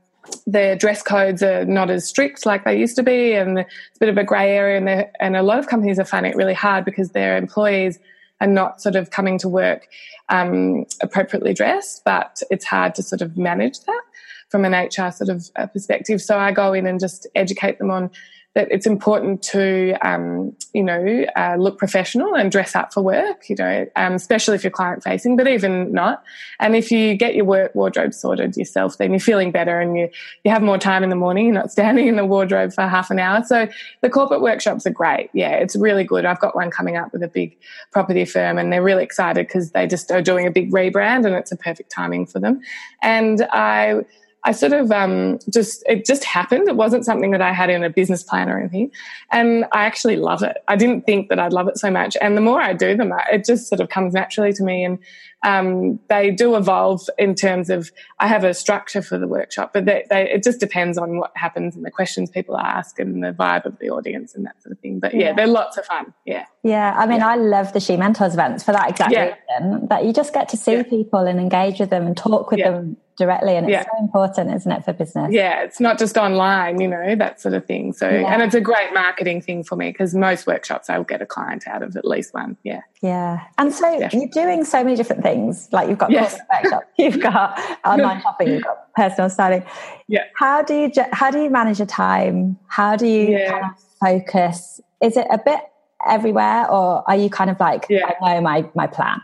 their 0.47 0.77
dress 0.77 1.03
codes 1.03 1.43
are 1.43 1.65
not 1.65 1.91
as 1.91 2.09
strict 2.09 2.47
like 2.47 2.65
they 2.65 2.79
used 2.79 2.97
to 2.97 3.03
be, 3.03 3.33
and 3.33 3.59
it's 3.59 3.97
a 3.97 3.99
bit 4.01 4.09
of 4.09 4.19
a 4.19 4.25
grey 4.25 4.51
area. 4.57 4.79
And, 4.79 5.09
and 5.21 5.37
a 5.37 5.43
lot 5.43 5.59
of 5.59 5.67
companies 5.67 5.99
are 5.99 6.05
finding 6.05 6.33
it 6.33 6.37
really 6.37 6.55
hard 6.55 6.85
because 6.85 7.11
their 7.11 7.37
employees 7.37 7.99
are 8.41 8.47
not 8.47 8.81
sort 8.81 8.97
of 8.97 9.11
coming 9.11 9.39
to 9.39 9.49
work 9.49 9.89
um, 10.29 10.87
appropriately 11.03 11.55
dressed, 11.55 12.03
but 12.05 12.43
it's 12.51 12.65
hard 12.65 12.95
to 12.95 13.03
sort 13.03 13.23
of 13.23 13.37
manage 13.37 13.81
that. 13.81 14.03
from 14.49 14.65
an 14.65 14.73
HR 14.73 15.11
sort 15.13 15.29
of 15.29 15.49
uh, 15.57 15.67
perspective. 15.67 16.21
So 16.21 16.39
I 16.39 16.53
go 16.53 16.73
in 16.73 16.87
and 16.87 16.99
just 16.99 17.27
educate 17.35 17.79
them 17.79 17.91
on 17.91 18.11
that 18.55 18.67
it's 18.73 18.87
important 18.87 19.43
to, 19.43 19.95
um, 20.03 20.57
you 20.75 20.83
know, 20.83 21.25
uh, 21.37 21.55
look 21.57 21.79
professional 21.79 22.35
and 22.35 22.51
dress 22.51 22.75
up 22.75 22.93
for 22.93 23.01
work, 23.01 23.49
you 23.49 23.55
know, 23.57 23.87
um, 23.95 24.15
especially 24.15 24.57
if 24.57 24.65
you're 24.65 24.73
client 24.73 25.05
facing, 25.05 25.37
but 25.37 25.47
even 25.47 25.93
not. 25.93 26.25
And 26.59 26.75
if 26.75 26.91
you 26.91 27.15
get 27.15 27.37
your 27.37 27.45
work 27.45 27.73
wardrobe 27.77 28.13
sorted 28.13 28.57
yourself, 28.57 28.99
then 28.99 29.13
you're 29.13 29.21
feeling 29.21 29.53
better 29.53 29.79
and 29.79 29.97
you, 29.97 30.09
you 30.45 30.51
have 30.51 30.63
more 30.63 30.79
time 30.79 31.05
in 31.05 31.11
the 31.11 31.17
morning. 31.17 31.47
You're 31.47 31.55
not 31.55 31.71
standing 31.81 32.09
in 32.09 32.17
the 32.17 32.25
wardrobe 32.25 32.73
for 32.73 32.83
half 32.83 33.11
an 33.13 33.21
hour. 33.21 33.45
So 33.45 33.69
the 34.01 34.11
corporate 34.11 34.41
workshops 34.41 34.85
are 34.85 34.91
great. 34.91 35.31
Yeah, 35.33 35.53
it's 35.53 35.77
really 35.77 36.03
good. 36.03 36.25
I've 36.25 36.41
got 36.41 36.57
one 36.57 36.73
coming 36.73 36.97
up 36.97 37.13
with 37.13 37.23
a 37.23 37.29
big 37.29 37.57
property 37.93 38.25
firm 38.25 38.59
and 38.59 38.73
they're 38.73 38.83
really 38.83 39.05
excited 39.05 39.47
because 39.47 39.71
they 39.71 39.87
just 39.87 40.11
are 40.11 40.23
doing 40.23 40.49
a 40.49 40.51
big 40.51 40.73
rebrand 40.73 41.25
and 41.25 41.37
it's 41.37 41.53
a 41.53 41.57
perfect 41.57 41.93
timing 41.93 42.27
for 42.27 42.41
them. 42.41 42.61
And 43.01 43.47
I, 43.53 44.01
I 44.45 44.53
sort 44.53 44.73
of 44.73 44.91
um, 44.91 45.39
just 45.53 45.83
it 45.87 46.07
just 46.07 46.25
happened. 46.25 46.69
It 46.69 46.77
wasn't 46.77 47.05
something 47.05 47.31
that 47.33 47.43
I 47.43 47.53
had 47.53 47.69
in 47.69 47.85
a 47.85 47.91
business 47.91 48.23
plan 48.23 48.49
or 48.49 48.59
anything, 48.59 48.91
and 49.31 49.67
I 49.73 49.85
actually 49.85 50.17
love 50.17 50.43
it. 50.43 50.57
I 50.67 50.77
didn't 50.77 51.03
think 51.03 51.29
that 51.29 51.39
I'd 51.39 51.53
love 51.53 51.69
it 51.69 51.79
so 51.79 51.91
much, 51.91 52.17
and 52.21 52.37
the 52.37 52.41
more 52.41 52.61
I 52.61 52.73
do 52.73 52.97
them, 52.97 53.13
it 53.31 53.45
just 53.45 53.69
sort 53.69 53.81
of 53.81 53.89
comes 53.91 54.15
naturally 54.15 54.53
to 54.55 54.63
me. 54.63 54.85
And 54.85 54.99
um, 55.43 55.99
they 56.09 56.31
do 56.31 56.57
evolve 56.57 57.09
in 57.19 57.35
terms 57.35 57.71
of 57.71 57.91
I 58.19 58.27
have 58.27 58.45
a 58.45 58.53
structure 58.53 59.03
for 59.03 59.19
the 59.19 59.27
workshop, 59.27 59.73
but 59.73 59.87
they, 59.87 60.05
they, 60.11 60.31
it 60.31 60.43
just 60.43 60.61
depends 60.61 60.99
on 60.99 61.19
what 61.19 61.33
happens 61.35 61.77
and 61.77 61.85
the 61.85 61.91
questions 61.91 62.31
people 62.31 62.59
ask 62.59 62.99
and 62.99 63.23
the 63.23 63.33
vibe 63.33 63.65
of 63.65 63.79
the 63.79 63.91
audience 63.91 64.35
and 64.35 64.45
that 64.47 64.63
sort 64.63 64.73
of 64.73 64.79
thing. 64.81 65.01
But 65.01 65.15
yeah, 65.15 65.27
yeah 65.29 65.33
they're 65.33 65.47
lots 65.47 65.79
of 65.79 65.87
fun. 65.87 66.13
Yeah. 66.27 66.45
Yeah. 66.63 66.95
I 66.97 67.07
mean, 67.07 67.21
yeah. 67.21 67.29
I 67.29 67.37
love 67.37 67.73
the 67.73 67.81
She 67.81 67.97
Mentors 67.97 68.35
events 68.35 68.65
for 68.65 68.73
that 68.73 68.91
exact 68.91 69.13
yeah. 69.13 69.35
reason 69.59 69.87
that 69.89 70.05
you 70.05 70.13
just 70.13 70.35
get 70.35 70.51
to 70.51 70.57
see 70.57 70.83
people 70.83 71.21
and 71.21 71.41
engage 71.41 71.81
with 71.81 71.91
them 71.91 72.07
and 72.07 72.17
talk 72.17 72.51
with 72.51 72.61
them 72.61 72.99
directly 73.21 73.55
and 73.55 73.67
it's 73.67 73.73
yeah. 73.73 73.85
so 73.85 73.99
important 74.01 74.53
isn't 74.53 74.73
it 74.73 74.85
for 74.85 74.93
business? 74.93 75.29
Yeah 75.31 75.63
it's 75.63 75.79
not 75.79 75.99
just 75.99 76.17
online 76.17 76.81
you 76.81 76.89
know 76.89 77.15
that 77.15 77.41
sort 77.41 77.55
of 77.55 77.65
thing. 77.67 77.93
So 77.93 78.09
yeah. 78.09 78.33
and 78.33 78.43
it's 78.43 78.55
a 78.55 78.61
great 78.61 78.93
marketing 78.93 79.41
thing 79.41 79.63
for 79.63 79.77
me 79.77 79.91
because 79.91 80.15
most 80.15 80.47
workshops 80.47 80.91
i'll 80.91 81.05
get 81.05 81.23
a 81.23 81.27
client 81.27 81.69
out 81.69 81.83
of 81.83 81.97
at 81.97 82.05
least 82.05 82.35
one 82.35 82.57
yeah. 82.65 82.81
Yeah 83.03 83.45
and 83.59 83.73
so 83.73 83.89
yeah. 83.97 84.09
you're 84.13 84.29
doing 84.29 84.65
so 84.65 84.83
many 84.83 84.97
different 84.97 85.23
things. 85.23 85.69
Like 85.71 85.89
you've 85.89 85.99
got 85.99 86.11
yes. 86.11 86.39
workshops 86.53 86.87
you've 86.99 87.21
got 87.21 87.59
online 87.85 88.21
shopping 88.23 88.49
you've 88.49 88.65
got 88.65 88.93
personal 88.95 89.31
styling. 89.31 89.65
Yeah. 90.09 90.25
How 90.35 90.63
do 90.63 90.75
you 90.75 90.91
how 91.13 91.31
do 91.31 91.41
you 91.41 91.51
manage 91.51 91.79
your 91.79 91.87
time? 91.87 92.59
How 92.67 92.97
do 92.97 93.07
you 93.07 93.39
kind 93.49 93.65
of 93.65 93.71
focus? 94.01 94.81
Is 95.01 95.17
it 95.17 95.27
a 95.31 95.39
bit 95.39 95.61
everywhere 96.07 96.71
or 96.71 97.09
are 97.09 97.17
you 97.17 97.29
kind 97.29 97.51
of 97.51 97.61
like 97.61 97.87
i 97.91 98.15
know 98.23 98.41
my 98.41 98.69
my 98.75 98.87
plan 98.87 99.21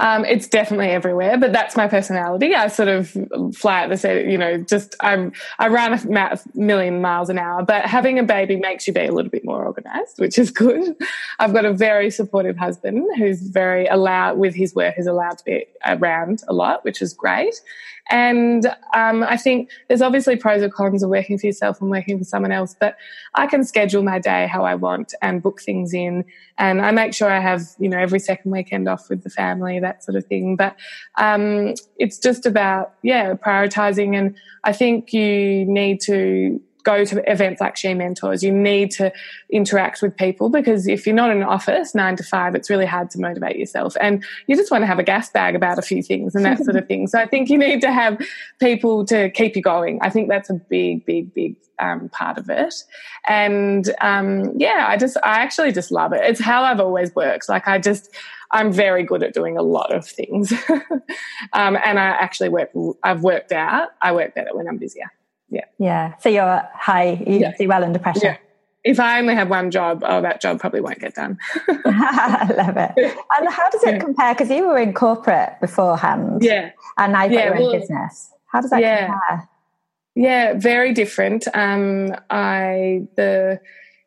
um, 0.00 0.24
it's 0.24 0.48
definitely 0.48 0.88
everywhere, 0.88 1.38
but 1.38 1.52
that's 1.52 1.76
my 1.76 1.86
personality. 1.86 2.54
I 2.54 2.68
sort 2.68 2.88
of 2.88 3.16
fly 3.54 3.82
at 3.82 3.90
the 3.90 3.96
set, 3.96 4.26
you 4.26 4.38
know, 4.38 4.58
just 4.58 4.96
I'm, 5.00 5.32
I 5.58 5.68
run 5.68 5.92
a 5.92 6.38
million 6.54 7.00
miles 7.00 7.28
an 7.28 7.38
hour, 7.38 7.62
but 7.62 7.84
having 7.84 8.18
a 8.18 8.22
baby 8.22 8.56
makes 8.56 8.86
you 8.86 8.92
be 8.92 9.00
a 9.00 9.12
little 9.12 9.30
bit 9.30 9.44
more 9.44 9.64
organized, 9.64 10.18
which 10.18 10.38
is 10.38 10.50
good. 10.50 10.96
I've 11.38 11.52
got 11.52 11.64
a 11.64 11.72
very 11.72 12.10
supportive 12.10 12.56
husband 12.56 13.06
who's 13.16 13.40
very 13.40 13.86
allowed 13.86 14.38
with 14.38 14.54
his 14.54 14.74
work, 14.74 14.94
is 14.98 15.06
allowed 15.06 15.38
to 15.38 15.44
be 15.44 15.66
around 15.86 16.42
a 16.48 16.52
lot, 16.52 16.84
which 16.84 17.00
is 17.00 17.12
great. 17.12 17.54
And 18.10 18.66
um, 18.94 19.22
I 19.22 19.36
think 19.36 19.70
there's 19.88 20.02
obviously 20.02 20.36
pros 20.36 20.62
and 20.62 20.72
cons 20.72 21.02
of 21.02 21.10
working 21.10 21.38
for 21.38 21.46
yourself 21.46 21.80
and 21.80 21.90
working 21.90 22.18
for 22.18 22.24
someone 22.24 22.52
else, 22.52 22.76
but 22.78 22.96
I 23.34 23.46
can 23.46 23.64
schedule 23.64 24.02
my 24.02 24.18
day 24.18 24.46
how 24.46 24.64
I 24.64 24.74
want 24.74 25.14
and 25.22 25.42
book 25.42 25.62
things 25.62 25.94
in. 25.94 26.24
And 26.58 26.82
I 26.82 26.90
make 26.90 27.14
sure 27.14 27.30
I 27.30 27.40
have, 27.40 27.62
you 27.78 27.88
know, 27.88 27.98
every 27.98 28.20
second 28.20 28.50
weekend 28.50 28.88
off 28.88 29.08
with 29.08 29.22
the 29.22 29.30
family, 29.30 29.80
that 29.80 30.04
sort 30.04 30.16
of 30.16 30.26
thing. 30.26 30.56
But 30.56 30.76
um, 31.16 31.74
it's 31.98 32.18
just 32.18 32.46
about, 32.46 32.94
yeah, 33.02 33.34
prioritizing. 33.34 34.16
And 34.16 34.36
I 34.64 34.72
think 34.72 35.12
you 35.12 35.64
need 35.64 36.00
to 36.02 36.60
go 36.84 37.04
to 37.04 37.30
events 37.30 37.60
like 37.60 37.76
She 37.76 37.92
Mentors. 37.94 38.42
You 38.42 38.52
need 38.52 38.90
to 38.92 39.12
interact 39.50 40.02
with 40.02 40.16
people 40.16 40.50
because 40.50 40.86
if 40.86 41.06
you're 41.06 41.16
not 41.16 41.30
in 41.30 41.38
an 41.38 41.42
office 41.42 41.94
nine 41.94 42.16
to 42.16 42.22
five, 42.22 42.54
it's 42.54 42.70
really 42.70 42.86
hard 42.86 43.10
to 43.10 43.20
motivate 43.20 43.56
yourself. 43.56 43.96
And 44.00 44.24
you 44.46 44.56
just 44.56 44.70
want 44.70 44.82
to 44.82 44.86
have 44.86 44.98
a 44.98 45.02
gas 45.02 45.30
bag 45.30 45.56
about 45.56 45.78
a 45.78 45.82
few 45.82 46.02
things 46.02 46.34
and 46.34 46.44
that 46.44 46.58
sort 46.58 46.76
of 46.76 46.86
thing. 46.86 47.06
So 47.08 47.18
I 47.18 47.26
think 47.26 47.48
you 47.48 47.58
need 47.58 47.80
to 47.80 47.92
have 47.92 48.20
people 48.60 49.04
to 49.06 49.30
keep 49.30 49.56
you 49.56 49.62
going. 49.62 49.98
I 50.02 50.10
think 50.10 50.28
that's 50.28 50.50
a 50.50 50.54
big, 50.54 51.04
big, 51.04 51.34
big 51.34 51.56
um, 51.78 52.08
part 52.10 52.38
of 52.38 52.48
it. 52.50 52.74
And 53.26 53.90
um, 54.00 54.52
yeah, 54.56 54.86
I 54.88 54.96
just, 54.96 55.16
I 55.22 55.38
actually 55.38 55.72
just 55.72 55.90
love 55.90 56.12
it. 56.12 56.20
It's 56.22 56.40
how 56.40 56.62
I've 56.62 56.80
always 56.80 57.14
worked. 57.14 57.48
Like 57.48 57.66
I 57.66 57.78
just, 57.78 58.14
I'm 58.50 58.72
very 58.72 59.02
good 59.02 59.22
at 59.22 59.34
doing 59.34 59.56
a 59.56 59.62
lot 59.62 59.92
of 59.92 60.06
things. 60.06 60.52
um, 61.52 61.76
and 61.84 61.98
I 61.98 62.06
actually 62.06 62.50
work, 62.50 62.70
I've 63.02 63.22
worked 63.22 63.52
out, 63.52 63.88
I 64.00 64.12
work 64.12 64.34
better 64.34 64.54
when 64.54 64.68
I'm 64.68 64.76
busier. 64.76 65.10
Yeah. 65.50 65.64
Yeah. 65.78 66.16
So 66.18 66.28
you're 66.28 66.68
high, 66.74 67.22
you 67.26 67.40
yeah. 67.40 67.52
do 67.58 67.68
well 67.68 67.84
under 67.84 67.98
pressure. 67.98 68.20
Yeah. 68.26 68.36
If 68.84 69.00
I 69.00 69.18
only 69.18 69.34
have 69.34 69.48
one 69.48 69.70
job, 69.70 70.04
oh, 70.06 70.20
that 70.20 70.42
job 70.42 70.60
probably 70.60 70.82
won't 70.82 71.00
get 71.00 71.14
done. 71.14 71.38
I 71.86 72.52
love 72.54 72.76
it. 72.76 73.16
And 73.38 73.48
how 73.48 73.70
does 73.70 73.82
it 73.82 73.94
yeah. 73.94 73.98
compare? 73.98 74.34
Because 74.34 74.50
you 74.50 74.66
were 74.66 74.78
in 74.78 74.92
corporate 74.92 75.54
beforehand. 75.60 76.42
Yeah. 76.42 76.70
And 76.98 77.14
now 77.14 77.24
you're 77.24 77.54
well, 77.54 77.70
in 77.70 77.80
business. 77.80 78.30
How 78.46 78.60
does 78.60 78.70
that 78.70 78.82
yeah. 78.82 79.06
compare? 79.06 79.48
Yeah, 80.14 80.52
very 80.54 80.92
different. 80.92 81.48
Um, 81.54 82.14
I, 82.30 83.08
the, 83.16 83.58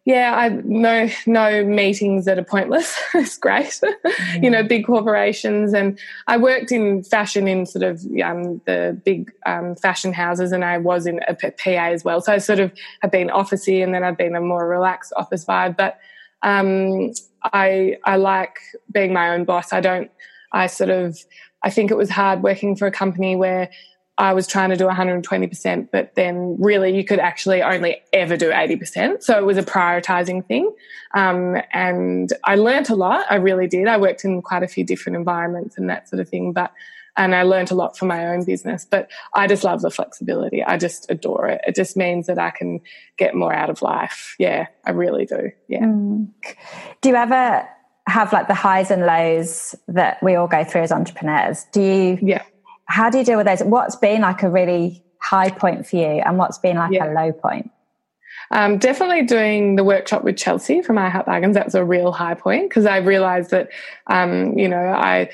yeah, 0.08 0.34
I 0.34 0.48
no 0.63 1.10
no 1.26 1.65
meetings 1.65 2.24
that 2.24 2.39
are 2.39 2.43
pointless. 2.46 2.98
it's 3.13 3.38
great, 3.38 3.65
mm. 3.65 3.93
you 4.41 4.50
know, 4.50 4.63
big 4.63 4.86
corporations, 4.86 5.74
and 5.74 6.00
I 6.28 6.38
worked 6.38 6.72
in 6.72 7.04
fashion 7.04 7.46
in 7.46 7.65
sort 7.65 7.84
of 7.84 8.06
um, 8.24 8.62
the 8.65 8.98
big 9.04 9.34
um, 9.46 9.76
fashion 9.76 10.13
houses, 10.13 10.54
and 10.54 10.63
I 10.63 10.78
was 10.78 11.08
in 11.08 11.20
a 11.28 11.36
PA 11.36 11.89
as 11.91 12.06
well. 12.06 12.22
So 12.22 12.32
I 12.32 12.38
sort 12.38 12.60
of 12.60 12.72
have 13.02 13.12
been 13.12 13.28
officey, 13.28 13.84
and 13.84 13.93
then 13.93 14.06
I've 14.06 14.17
been 14.17 14.38
a 14.38 14.39
more 14.39 14.65
relaxed 14.65 15.12
office 15.17 15.43
vibe. 15.43 15.76
But 15.76 16.00
um, 16.41 17.12
I 17.43 17.98
I 18.06 18.15
like 18.15 18.60
being 18.89 19.12
my 19.12 19.32
own 19.32 19.43
boss. 19.43 19.74
I 19.74 19.82
don't. 19.82 20.10
I 20.54 20.67
sort 20.67 20.89
of 20.89 21.17
I 21.63 21.70
think 21.70 21.91
it 21.91 21.98
was 21.98 22.10
hard 22.10 22.43
working 22.43 22.78
for 22.78 22.88
a 22.88 22.91
company 22.93 23.36
where 23.36 23.70
I 24.17 24.34
was 24.34 24.47
trying 24.47 24.71
to 24.71 24.75
do 24.75 24.86
120%, 24.86 25.89
but 25.91 26.15
then 26.15 26.58
really 26.60 26.95
you 26.95 27.03
could 27.03 27.19
actually 27.19 27.62
only 27.62 28.01
ever 28.12 28.36
do 28.36 28.49
80%. 28.49 29.21
So 29.21 29.38
it 29.38 29.45
was 29.45 29.58
a 29.58 29.63
prioritizing 29.63 30.45
thing. 30.45 30.73
Um, 31.13 31.58
and 31.71 32.32
I 32.43 32.56
learnt 32.56 32.89
a 32.89 32.95
lot. 32.95 33.25
I 33.30 33.36
really 33.36 33.67
did. 33.67 33.88
I 33.88 33.97
worked 33.97 34.25
in 34.25 34.41
quite 34.41 34.63
a 34.63 34.67
few 34.67 34.84
different 34.84 35.17
environments 35.17 35.77
and 35.77 35.89
that 35.89 36.10
sort 36.10 36.19
of 36.19 36.27
thing, 36.30 36.51
but, 36.51 36.73
and 37.15 37.36
I 37.36 37.43
learnt 37.43 37.69
a 37.69 37.75
lot 37.75 37.95
for 37.95 38.06
my 38.06 38.27
own 38.27 38.43
business, 38.43 38.88
but 38.89 39.10
I 39.36 39.45
just 39.45 39.63
love 39.63 39.82
the 39.82 39.91
flexibility. 39.91 40.63
I 40.63 40.77
just 40.77 41.10
adore 41.12 41.47
it. 41.47 41.62
It 41.67 41.75
just 41.75 41.95
means 41.95 42.25
that 42.25 42.39
I 42.39 42.49
can 42.49 42.82
get 43.17 43.36
more 43.36 43.53
out 43.53 43.69
of 43.69 43.84
life. 43.84 44.36
Yeah, 44.39 44.67
I 44.84 44.91
really 44.91 45.25
do. 45.25 45.51
Yeah. 45.67 45.84
Mm. 45.84 46.30
Do 47.01 47.10
you 47.10 47.15
ever 47.15 47.67
have 48.08 48.34
like 48.34 48.47
the 48.47 48.56
highs 48.56 48.89
and 48.89 49.06
lows 49.06 49.75
that 49.88 50.23
we 50.23 50.36
all 50.36 50.47
go 50.47 50.63
through 50.63 50.82
as 50.82 50.91
entrepreneurs? 50.91 51.65
Do 51.71 51.82
you? 51.82 52.19
Yeah 52.21 52.41
how 52.88 53.10
do 53.10 53.17
you 53.17 53.23
deal 53.23 53.38
with 53.38 53.45
those? 53.45 53.62
What's 53.62 53.95
been 53.95 54.21
like 54.21 54.43
a 54.43 54.50
really 54.50 55.04
high 55.21 55.50
point 55.50 55.86
for 55.86 55.97
you 55.97 56.21
and 56.26 56.38
what's 56.38 56.58
been 56.58 56.78
like 56.78 56.91
yeah. 56.91 57.12
a 57.12 57.13
low 57.13 57.32
point? 57.32 57.71
Um, 58.52 58.78
definitely 58.78 59.23
doing 59.23 59.76
the 59.76 59.84
workshop 59.84 60.23
with 60.23 60.38
Chelsea 60.38 60.82
from 60.82 60.97
I 60.97 61.10
Heart 61.10 61.26
Bargains. 61.26 61.56
That 61.56 61.65
was 61.65 61.76
a 61.76 61.84
real 61.84 62.12
high 62.12 62.34
point 62.34 62.69
because 62.69 62.86
I 62.86 62.97
realized 62.97 63.52
that, 63.52 63.69
um, 64.08 64.58
you 64.58 64.69
know, 64.69 64.78
I 64.78 65.30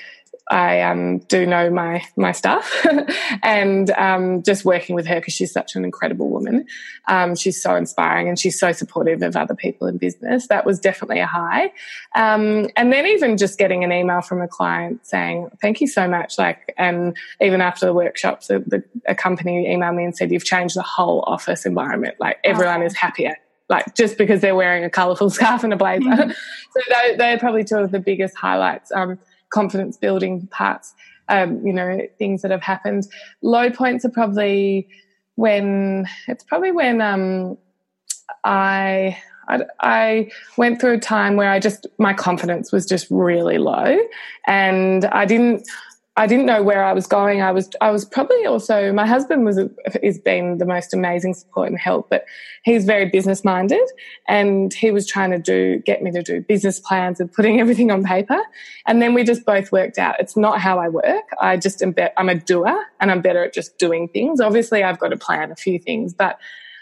I 0.54 0.82
um, 0.82 1.18
do 1.18 1.48
know 1.48 1.72
my 1.72 2.06
my 2.16 2.32
stuff, 2.32 2.86
and 3.44 3.90
um, 3.92 4.44
just 4.44 4.64
working 4.64 4.94
with 4.94 5.08
her 5.08 5.16
because 5.16 5.34
she's 5.34 5.52
such 5.52 5.76
an 5.76 5.84
incredible 5.84 6.30
woman. 6.30 6.68
Um, 7.08 7.36
she's 7.36 7.60
so 7.60 7.76
inspiring 7.76 8.30
and 8.30 8.38
she's 8.38 8.60
so 8.60 8.72
supportive 8.72 9.24
of 9.24 9.36
other 9.36 9.56
people 9.56 9.88
in 9.88 9.98
business. 9.98 10.48
That 10.50 10.64
was 10.64 10.80
definitely 10.80 11.20
a 11.20 11.26
high. 11.26 11.72
Um, 12.14 12.70
and 12.76 12.94
then 12.94 13.08
even 13.08 13.36
just 13.36 13.58
getting 13.58 13.84
an 13.84 13.92
email 13.92 14.22
from 14.22 14.42
a 14.42 14.48
client 14.48 15.04
saying 15.08 15.50
thank 15.60 15.82
you 15.82 15.88
so 15.88 16.08
much, 16.08 16.38
like, 16.38 16.72
and 16.78 17.18
even 17.42 17.60
after 17.60 17.88
the 17.88 17.94
workshops, 17.94 18.46
the, 18.46 18.60
the, 18.60 18.84
a 19.08 19.16
company 19.16 19.66
emailed 19.66 19.96
me 19.96 20.04
and 20.04 20.16
said 20.16 20.32
you've 20.32 20.46
changed 20.46 20.76
the 20.76 20.84
whole 20.84 21.24
office 21.26 21.66
environment. 21.66 22.16
Like 22.20 22.38
everyone 22.44 22.84
oh. 22.84 22.86
is 22.86 22.96
happier 22.96 23.36
like 23.70 23.96
just 23.96 24.18
because 24.18 24.42
they're 24.42 24.56
wearing 24.56 24.84
a 24.84 24.90
colourful 24.90 25.30
scarf 25.32 25.64
and 25.64 25.74
a 25.74 25.78
blazer. 25.78 26.04
Mm-hmm. 26.04 26.30
so 26.30 26.82
they, 26.90 27.16
they're 27.16 27.40
probably 27.40 27.64
two 27.64 27.78
of 27.78 27.92
the 27.92 28.00
biggest 28.00 28.36
highlights. 28.36 28.92
Um, 28.92 29.18
confidence 29.54 29.96
building 29.98 30.48
parts, 30.48 30.94
um, 31.30 31.66
you 31.66 31.72
know, 31.72 32.00
things 32.18 32.42
that 32.42 32.52
have 32.52 32.64
happened. 32.64 33.08
Low 33.42 33.70
points 33.70 34.04
are 34.04 34.10
probably 34.10 34.88
when 35.36 36.08
it's 36.28 36.44
probably 36.44 36.72
when 36.72 37.02
um, 37.02 37.58
I, 38.44 39.18
I, 39.48 39.62
I 39.82 40.32
went 40.58 40.82
through 40.82 40.94
a 40.94 41.00
time 41.00 41.36
where 41.36 41.52
I 41.52 41.60
just 41.60 41.88
my 41.98 42.14
confidence 42.14 42.72
was 42.72 42.86
just 42.86 43.08
really 43.10 43.58
low, 43.58 43.98
and 44.48 45.06
I 45.06 45.26
didn't 45.26 45.68
I 46.16 46.28
didn't 46.28 46.46
know 46.46 46.62
where 46.62 46.84
I 46.84 46.94
was 46.94 47.08
going. 47.08 47.42
I 47.42 47.52
was 47.52 47.72
I 47.82 47.90
was 47.90 48.06
probably 48.06 48.46
also 48.46 48.94
my 48.94 49.08
husband 49.08 49.46
was 49.46 49.60
has 50.04 50.20
been 50.20 50.60
the 50.60 50.66
most 50.66 50.94
amazing 50.94 51.34
support 51.34 51.70
and 51.70 51.80
help, 51.80 52.08
but 52.10 52.26
he's 52.64 52.86
very 52.86 53.10
business 53.10 53.44
minded, 53.44 53.82
and 54.28 54.72
he 54.72 54.92
was 54.92 55.08
trying 55.08 55.32
to 55.32 55.40
do 55.40 55.80
get 55.80 56.04
me 56.04 56.12
to 56.12 56.22
do 56.22 56.42
business 56.42 56.80
plans 56.80 57.20
and 57.20 57.34
putting 57.34 57.60
everything 57.64 57.90
on 57.90 58.04
paper, 58.04 58.40
and 58.86 59.02
then 59.02 59.16
we 59.16 59.24
just 59.24 59.44
both 59.44 59.72
worked 59.72 59.98
out 59.98 60.20
it's 60.20 60.38
not 60.38 60.62
how 60.62 60.78
I 60.78 60.88
work. 60.88 61.26
I 61.42 61.58
just 61.58 61.82
am 61.82 61.94
be- 61.94 62.10
I'm 62.16 62.30
a 62.30 62.36
doer, 62.36 62.86
and 63.00 63.10
I'm 63.10 63.22
better 63.22 63.44
at 63.44 63.54
just 63.54 63.80
doing 63.80 64.08
things. 64.08 64.40
Obviously, 64.40 64.84
I've 64.84 65.00
got 65.00 65.10
to 65.10 65.18
plan 65.18 65.52
a 65.52 65.56
few 65.56 65.80
things, 65.80 66.14
but 66.14 66.38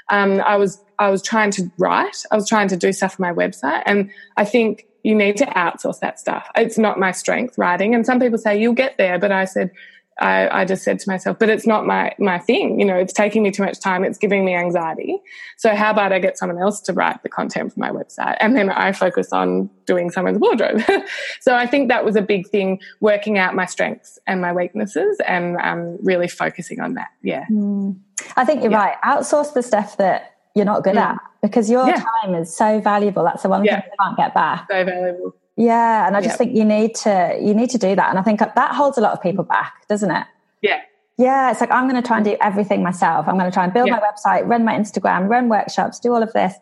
um, 0.10 0.42
I 0.42 0.58
was 0.58 0.84
I 1.00 1.10
was 1.10 1.22
trying 1.22 1.52
to 1.52 1.72
write. 1.78 2.24
I 2.32 2.36
was 2.36 2.50
trying 2.50 2.68
to 2.68 2.76
do 2.76 2.92
stuff 2.92 3.16
for 3.16 3.22
my 3.22 3.32
website, 3.32 3.84
and 3.86 4.12
I 4.36 4.44
think 4.44 4.88
you 5.04 5.16
need 5.16 5.38
to 5.38 5.46
outsource 5.46 6.00
that 6.00 6.20
stuff. 6.20 6.48
It's 6.56 6.78
not 6.78 7.00
my 7.00 7.12
strength 7.12 7.58
writing. 7.58 7.96
And 7.96 8.06
some 8.06 8.20
people 8.20 8.38
say 8.38 8.60
you'll 8.60 8.74
get 8.74 8.98
there, 8.98 9.18
but 9.20 9.32
I 9.32 9.46
said, 9.46 9.72
I, 10.20 10.62
I, 10.62 10.66
just 10.66 10.84
said 10.84 11.00
to 11.00 11.10
myself, 11.10 11.40
but 11.40 11.50
it's 11.50 11.66
not 11.66 11.88
my, 11.88 12.14
my 12.20 12.38
thing. 12.38 12.80
You 12.80 12.86
know, 12.86 12.96
it's 12.96 13.14
taking 13.14 13.42
me 13.42 13.50
too 13.50 13.64
much 13.64 13.80
time. 13.80 14.04
It's 14.04 14.18
giving 14.18 14.46
me 14.46 14.54
anxiety. 14.54 15.20
So 15.58 15.74
how 15.74 15.90
about 15.90 16.14
I 16.14 16.20
get 16.20 16.38
someone 16.38 16.62
else 16.62 16.80
to 16.82 16.94
write 16.94 17.24
the 17.24 17.30
content 17.30 17.74
for 17.74 17.80
my 17.80 17.90
website? 17.90 18.38
And 18.40 18.56
then 18.56 18.70
I 18.70 18.92
focus 18.92 19.34
on 19.34 19.70
doing 19.88 20.12
someone's 20.12 20.38
wardrobe. 20.38 20.82
so 21.40 21.56
I 21.56 21.66
think 21.66 21.88
that 21.90 22.06
was 22.06 22.16
a 22.16 22.22
big 22.22 22.48
thing, 22.50 22.80
working 23.00 23.40
out 23.40 23.56
my 23.56 23.66
strengths 23.66 24.20
and 24.28 24.42
my 24.42 24.54
weaknesses 24.54 25.20
and 25.26 25.58
um, 25.58 25.98
really 26.04 26.28
focusing 26.28 26.82
on 26.82 26.94
that. 26.96 27.10
Yeah. 27.24 27.46
Mm. 27.50 27.98
I 28.36 28.46
think 28.46 28.62
you're 28.62 28.72
yeah. 28.72 28.78
right. 28.78 29.02
Outsource 29.04 29.54
the 29.54 29.64
stuff 29.64 29.98
that 29.98 30.36
you're 30.56 30.66
not 30.66 30.84
good 30.84 30.96
mm. 30.96 31.02
at 31.02 31.18
because 31.42 31.70
your 31.70 31.88
yeah. 31.88 32.04
time 32.22 32.36
is 32.36 32.56
so 32.56 32.80
valuable. 32.80 33.24
That's 33.24 33.44
the 33.44 33.50
one 33.50 33.64
yeah. 33.64 33.82
thing 33.82 33.90
you 33.92 33.98
can't 34.00 34.18
get 34.18 34.34
back. 34.34 34.68
So 34.70 34.84
valuable. 34.84 35.36
Yeah, 35.58 36.08
and 36.08 36.16
I 36.16 36.22
just 36.22 36.38
think 36.38 36.56
you 36.56 36.66
need 36.66 36.96
to 36.96 37.38
you 37.42 37.54
need 37.54 37.70
to 37.72 37.78
do 37.78 37.96
that, 37.96 38.10
and 38.10 38.18
I 38.18 38.24
think 38.24 38.40
that 38.40 38.76
holds 38.76 38.98
a 38.98 39.02
lot 39.02 39.14
of 39.14 39.22
people 39.22 39.44
back, 39.44 39.88
doesn't 39.88 40.10
it? 40.10 40.26
Yeah. 40.62 40.82
Yeah, 41.18 41.52
it's 41.52 41.62
like 41.62 41.72
I'm 41.72 41.88
going 41.88 42.02
to 42.02 42.08
try 42.08 42.18
and 42.18 42.26
do 42.26 42.36
everything 42.42 42.82
myself. 42.82 43.28
I'm 43.28 43.38
going 43.38 43.50
to 43.50 43.54
try 43.54 43.64
and 43.64 43.74
build 43.74 43.90
my 43.90 44.00
website, 44.00 44.48
run 44.48 44.66
my 44.66 44.74
Instagram, 44.74 45.30
run 45.30 45.50
workshops, 45.50 46.00
do 46.00 46.14
all 46.14 46.24
of 46.24 46.34
this. 46.34 46.56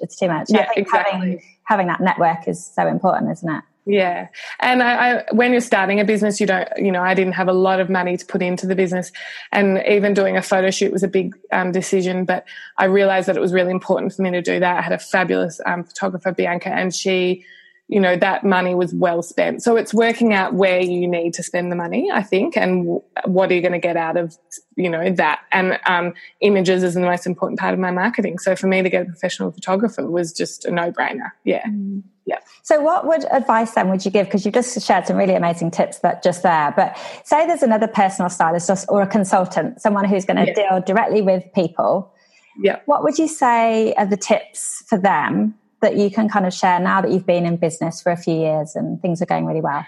It's 0.00 0.16
too 0.16 0.28
much. 0.28 0.48
Yeah, 0.48 0.60
I 0.60 0.66
think 0.66 0.86
exactly. 0.86 1.12
having 1.12 1.42
having 1.64 1.86
that 1.88 2.00
network 2.00 2.46
is 2.46 2.64
so 2.64 2.86
important, 2.86 3.32
isn't 3.32 3.48
it? 3.48 3.62
Yeah. 3.88 4.26
And 4.58 4.82
I, 4.82 5.18
I, 5.18 5.24
when 5.30 5.52
you're 5.52 5.60
starting 5.60 6.00
a 6.00 6.04
business, 6.04 6.40
you 6.40 6.46
don't, 6.46 6.68
you 6.76 6.90
know, 6.90 7.02
I 7.02 7.14
didn't 7.14 7.34
have 7.34 7.46
a 7.46 7.52
lot 7.52 7.78
of 7.78 7.88
money 7.88 8.16
to 8.16 8.26
put 8.26 8.42
into 8.42 8.66
the 8.66 8.74
business. 8.74 9.12
And 9.52 9.80
even 9.86 10.12
doing 10.12 10.36
a 10.36 10.42
photo 10.42 10.72
shoot 10.72 10.90
was 10.92 11.04
a 11.04 11.08
big 11.08 11.36
um, 11.52 11.70
decision, 11.70 12.24
but 12.24 12.44
I 12.76 12.86
realized 12.86 13.28
that 13.28 13.36
it 13.36 13.40
was 13.40 13.52
really 13.52 13.70
important 13.70 14.12
for 14.12 14.22
me 14.22 14.32
to 14.32 14.42
do 14.42 14.58
that. 14.58 14.78
I 14.78 14.82
had 14.82 14.92
a 14.92 14.98
fabulous 14.98 15.60
um, 15.64 15.84
photographer, 15.84 16.32
Bianca, 16.32 16.70
and 16.70 16.92
she, 16.92 17.44
you 17.88 18.00
know, 18.00 18.16
that 18.16 18.42
money 18.44 18.74
was 18.74 18.92
well 18.92 19.22
spent. 19.22 19.62
So 19.62 19.76
it's 19.76 19.94
working 19.94 20.34
out 20.34 20.54
where 20.54 20.80
you 20.80 21.06
need 21.06 21.34
to 21.34 21.42
spend 21.42 21.70
the 21.70 21.76
money, 21.76 22.10
I 22.12 22.22
think, 22.22 22.56
and 22.56 23.00
what 23.24 23.50
are 23.50 23.54
you 23.54 23.60
going 23.60 23.72
to 23.72 23.78
get 23.78 23.96
out 23.96 24.16
of, 24.16 24.36
you 24.76 24.90
know, 24.90 25.12
that. 25.12 25.40
And 25.52 25.78
um, 25.86 26.14
images 26.40 26.82
is 26.82 26.94
the 26.94 27.00
most 27.00 27.26
important 27.26 27.60
part 27.60 27.74
of 27.74 27.80
my 27.80 27.92
marketing. 27.92 28.38
So 28.38 28.56
for 28.56 28.66
me 28.66 28.82
to 28.82 28.90
get 28.90 29.02
a 29.02 29.04
professional 29.04 29.52
photographer 29.52 30.04
was 30.10 30.32
just 30.32 30.64
a 30.64 30.72
no 30.72 30.90
brainer. 30.90 31.30
Yeah. 31.44 31.64
Mm. 31.64 32.02
Yeah. 32.28 32.40
So, 32.64 32.80
what 32.80 33.06
would 33.06 33.24
advice 33.26 33.74
then 33.74 33.88
would 33.88 34.04
you 34.04 34.10
give? 34.10 34.26
Because 34.26 34.44
you've 34.44 34.54
just 34.54 34.84
shared 34.84 35.06
some 35.06 35.16
really 35.16 35.34
amazing 35.34 35.70
tips 35.70 36.00
that 36.00 36.24
just 36.24 36.42
there. 36.42 36.74
But 36.74 36.98
say 37.22 37.46
there's 37.46 37.62
another 37.62 37.86
personal 37.86 38.28
stylist 38.28 38.68
or 38.88 39.00
a 39.02 39.06
consultant, 39.06 39.80
someone 39.80 40.06
who's 40.06 40.24
going 40.24 40.44
to 40.44 40.46
yeah. 40.46 40.70
deal 40.70 40.80
directly 40.80 41.22
with 41.22 41.44
people. 41.54 42.12
Yeah. 42.60 42.80
What 42.86 43.04
would 43.04 43.16
you 43.16 43.28
say 43.28 43.94
are 43.94 44.06
the 44.06 44.16
tips 44.16 44.82
for 44.88 44.98
them 44.98 45.54
that 45.82 45.96
you 45.96 46.10
can 46.10 46.28
kind 46.28 46.46
of 46.46 46.54
share 46.54 46.80
now 46.80 47.00
that 47.00 47.10
you've 47.10 47.26
been 47.26 47.46
in 47.46 47.56
business 47.56 48.00
for 48.00 48.12
a 48.12 48.16
few 48.16 48.34
years 48.34 48.76
and 48.76 49.00
things 49.00 49.20
are 49.22 49.26
going 49.26 49.46
really 49.46 49.60
well? 49.60 49.86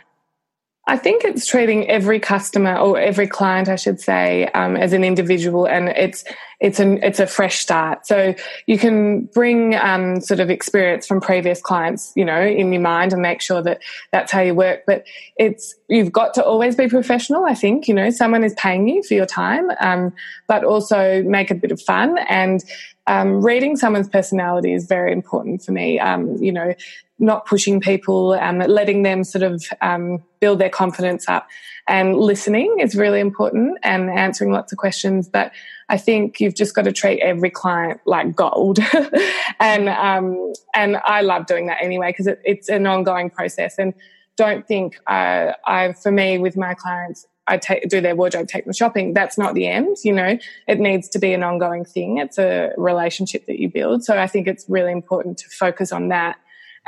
I 0.89 0.97
think 0.97 1.23
it's 1.23 1.45
treating 1.47 1.87
every 1.91 2.19
customer 2.19 2.75
or 2.75 2.99
every 2.99 3.27
client, 3.27 3.69
I 3.69 3.77
should 3.77 4.01
say, 4.01 4.47
um, 4.55 4.75
as 4.75 4.95
an 4.95 5.05
individual, 5.05 5.67
and 5.67 5.91
it's 5.91 6.25
it's 6.61 6.81
a 6.81 7.07
it's 7.07 7.21
a 7.21 7.27
fresh 7.27 7.59
start. 7.59 8.07
So 8.07 8.35
you 8.67 8.79
can 8.79 9.27
bring 9.27 9.75
um, 9.75 10.23
sort 10.23 10.41
of 10.41 10.49
experience 10.49 11.07
from 11.07 11.21
previous 11.21 11.61
clients, 11.61 12.15
you 12.17 12.25
know, 12.25 12.41
in 12.41 12.73
your 12.73 12.81
mind, 12.81 13.13
and 13.13 13.21
make 13.21 13.43
sure 13.43 13.61
that 13.63 13.83
that's 14.13 14.33
how 14.33 14.41
you 14.41 14.55
work. 14.55 14.85
But 14.87 15.05
it's 15.37 15.75
you've 15.89 16.11
got 16.11 16.33
to 16.35 16.45
always 16.45 16.75
be 16.75 16.89
professional. 16.89 17.45
I 17.45 17.53
think 17.53 17.87
you 17.87 17.93
know 17.93 18.09
someone 18.09 18.43
is 18.43 18.55
paying 18.55 18.89
you 18.89 19.03
for 19.03 19.13
your 19.13 19.27
time, 19.27 19.71
um, 19.81 20.15
but 20.47 20.65
also 20.65 21.23
make 21.23 21.51
a 21.51 21.55
bit 21.55 21.71
of 21.71 21.83
fun 21.83 22.17
and 22.31 22.65
um, 23.09 23.45
reading 23.45 23.77
someone's 23.77 24.09
personality 24.09 24.73
is 24.73 24.87
very 24.87 25.13
important 25.13 25.65
for 25.65 25.73
me. 25.73 25.99
Um, 25.99 26.37
you 26.37 26.53
know, 26.53 26.75
not 27.19 27.47
pushing 27.47 27.81
people, 27.81 28.35
um, 28.35 28.59
letting 28.59 29.03
them 29.03 29.25
sort 29.25 29.43
of 29.43 29.65
um, 29.81 30.23
build 30.41 30.61
their 30.61 30.69
confidence 30.69 31.29
up. 31.29 31.49
And 31.89 32.17
listening 32.17 32.77
is 32.81 32.95
really 32.95 33.19
important 33.19 33.79
and 33.83 34.11
answering 34.11 34.53
lots 34.53 34.73
of 34.73 34.79
questions. 34.79 35.29
But 35.29 35.53
I 35.89 35.97
think 35.97 36.39
you've 36.39 36.55
just 36.55 36.75
got 36.75 36.83
to 36.83 36.93
treat 36.93 37.21
every 37.21 37.51
client 37.51 38.01
like 38.05 38.37
gold. 38.37 38.79
and, 39.61 39.89
um, 39.89 40.53
and 40.75 40.99
I 40.99 41.23
love 41.23 41.47
doing 41.47 41.67
that 41.67 41.79
anyway 41.83 42.11
because 42.11 42.27
it, 42.27 42.41
it's 42.45 42.69
an 42.69 42.87
ongoing 42.87 43.31
process. 43.31 43.77
And 43.79 43.95
don't 44.37 44.69
think, 44.69 45.01
uh, 45.07 45.53
I, 45.67 45.95
for 45.95 46.13
me, 46.13 46.39
with 46.39 46.57
my 46.57 46.75
clients, 46.75 47.27
I 47.49 47.59
take, 47.59 47.89
do 47.89 48.01
their 48.01 48.15
wardrobe, 48.15 48.49
take 48.49 48.65
them 48.65 48.73
shopping. 48.73 49.15
That's 49.15 49.39
not 49.39 49.55
the 49.55 49.67
end, 49.67 49.97
you 50.05 50.13
know. 50.13 50.39
It 50.67 50.79
needs 50.81 51.09
to 51.11 51.19
be 51.19 51.33
an 51.33 51.43
ongoing 51.43 51.85
thing. 51.85 52.19
It's 52.19 52.39
a 52.39 52.73
relationship 52.77 53.47
that 53.47 53.61
you 53.61 53.69
build. 53.69 54.05
So 54.05 54.19
I 54.19 54.27
think 54.27 54.47
it's 54.47 54.65
really 54.69 54.93
important 54.93 55.39
to 55.39 55.49
focus 55.49 55.93
on 55.93 56.09
that 56.09 56.39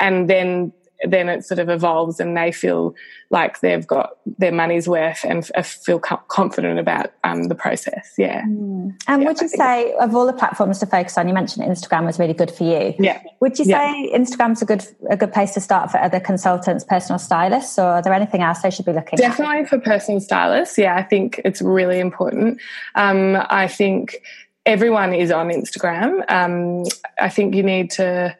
and 0.01 0.29
then 0.29 0.73
then 1.07 1.29
it 1.29 1.45
sort 1.45 1.59
of 1.59 1.69
evolves 1.69 2.19
and 2.19 2.35
they 2.37 2.51
feel 2.51 2.95
like 3.29 3.59
they've 3.61 3.87
got 3.87 4.17
their 4.37 4.51
money's 4.51 4.87
worth 4.87 5.23
and 5.23 5.49
f- 5.55 5.67
feel 5.67 5.99
co- 5.99 6.21
confident 6.27 6.79
about 6.79 7.13
um, 7.23 7.45
the 7.45 7.55
process. 7.55 8.13
Yeah. 8.17 8.43
Mm. 8.43 8.93
And 9.07 9.21
yeah, 9.21 9.27
would 9.27 9.41
you 9.41 9.47
say, 9.47 9.93
of 9.93 10.15
all 10.15 10.25
the 10.25 10.33
platforms 10.33 10.79
to 10.79 10.85
focus 10.85 11.17
on, 11.17 11.27
you 11.27 11.33
mentioned 11.33 11.65
Instagram 11.65 12.05
was 12.05 12.19
really 12.19 12.33
good 12.33 12.51
for 12.51 12.63
you. 12.63 12.93
Yeah. 12.99 13.21
Would 13.39 13.57
you 13.57 13.65
yeah. 13.65 13.91
say 13.91 14.11
Instagram's 14.13 14.61
a 14.61 14.65
good 14.65 14.85
a 15.09 15.17
good 15.17 15.33
place 15.33 15.53
to 15.53 15.61
start 15.61 15.91
for 15.91 15.99
other 15.99 16.19
consultants, 16.19 16.83
personal 16.83 17.19
stylists, 17.19 17.79
or 17.79 17.85
are 17.85 18.01
there 18.01 18.13
anything 18.13 18.41
else 18.41 18.61
they 18.61 18.69
should 18.69 18.85
be 18.85 18.93
looking 18.93 19.17
for? 19.17 19.23
Definitely 19.23 19.59
at? 19.59 19.69
for 19.69 19.79
personal 19.79 20.19
stylists. 20.19 20.77
Yeah, 20.77 20.95
I 20.95 21.03
think 21.03 21.41
it's 21.45 21.61
really 21.61 21.99
important. 21.99 22.59
Um, 22.95 23.37
I 23.49 23.67
think 23.67 24.21
everyone 24.65 25.13
is 25.13 25.31
on 25.31 25.49
Instagram. 25.49 26.29
Um, 26.29 26.83
I 27.19 27.29
think 27.29 27.55
you 27.55 27.63
need 27.63 27.91
to 27.91 28.35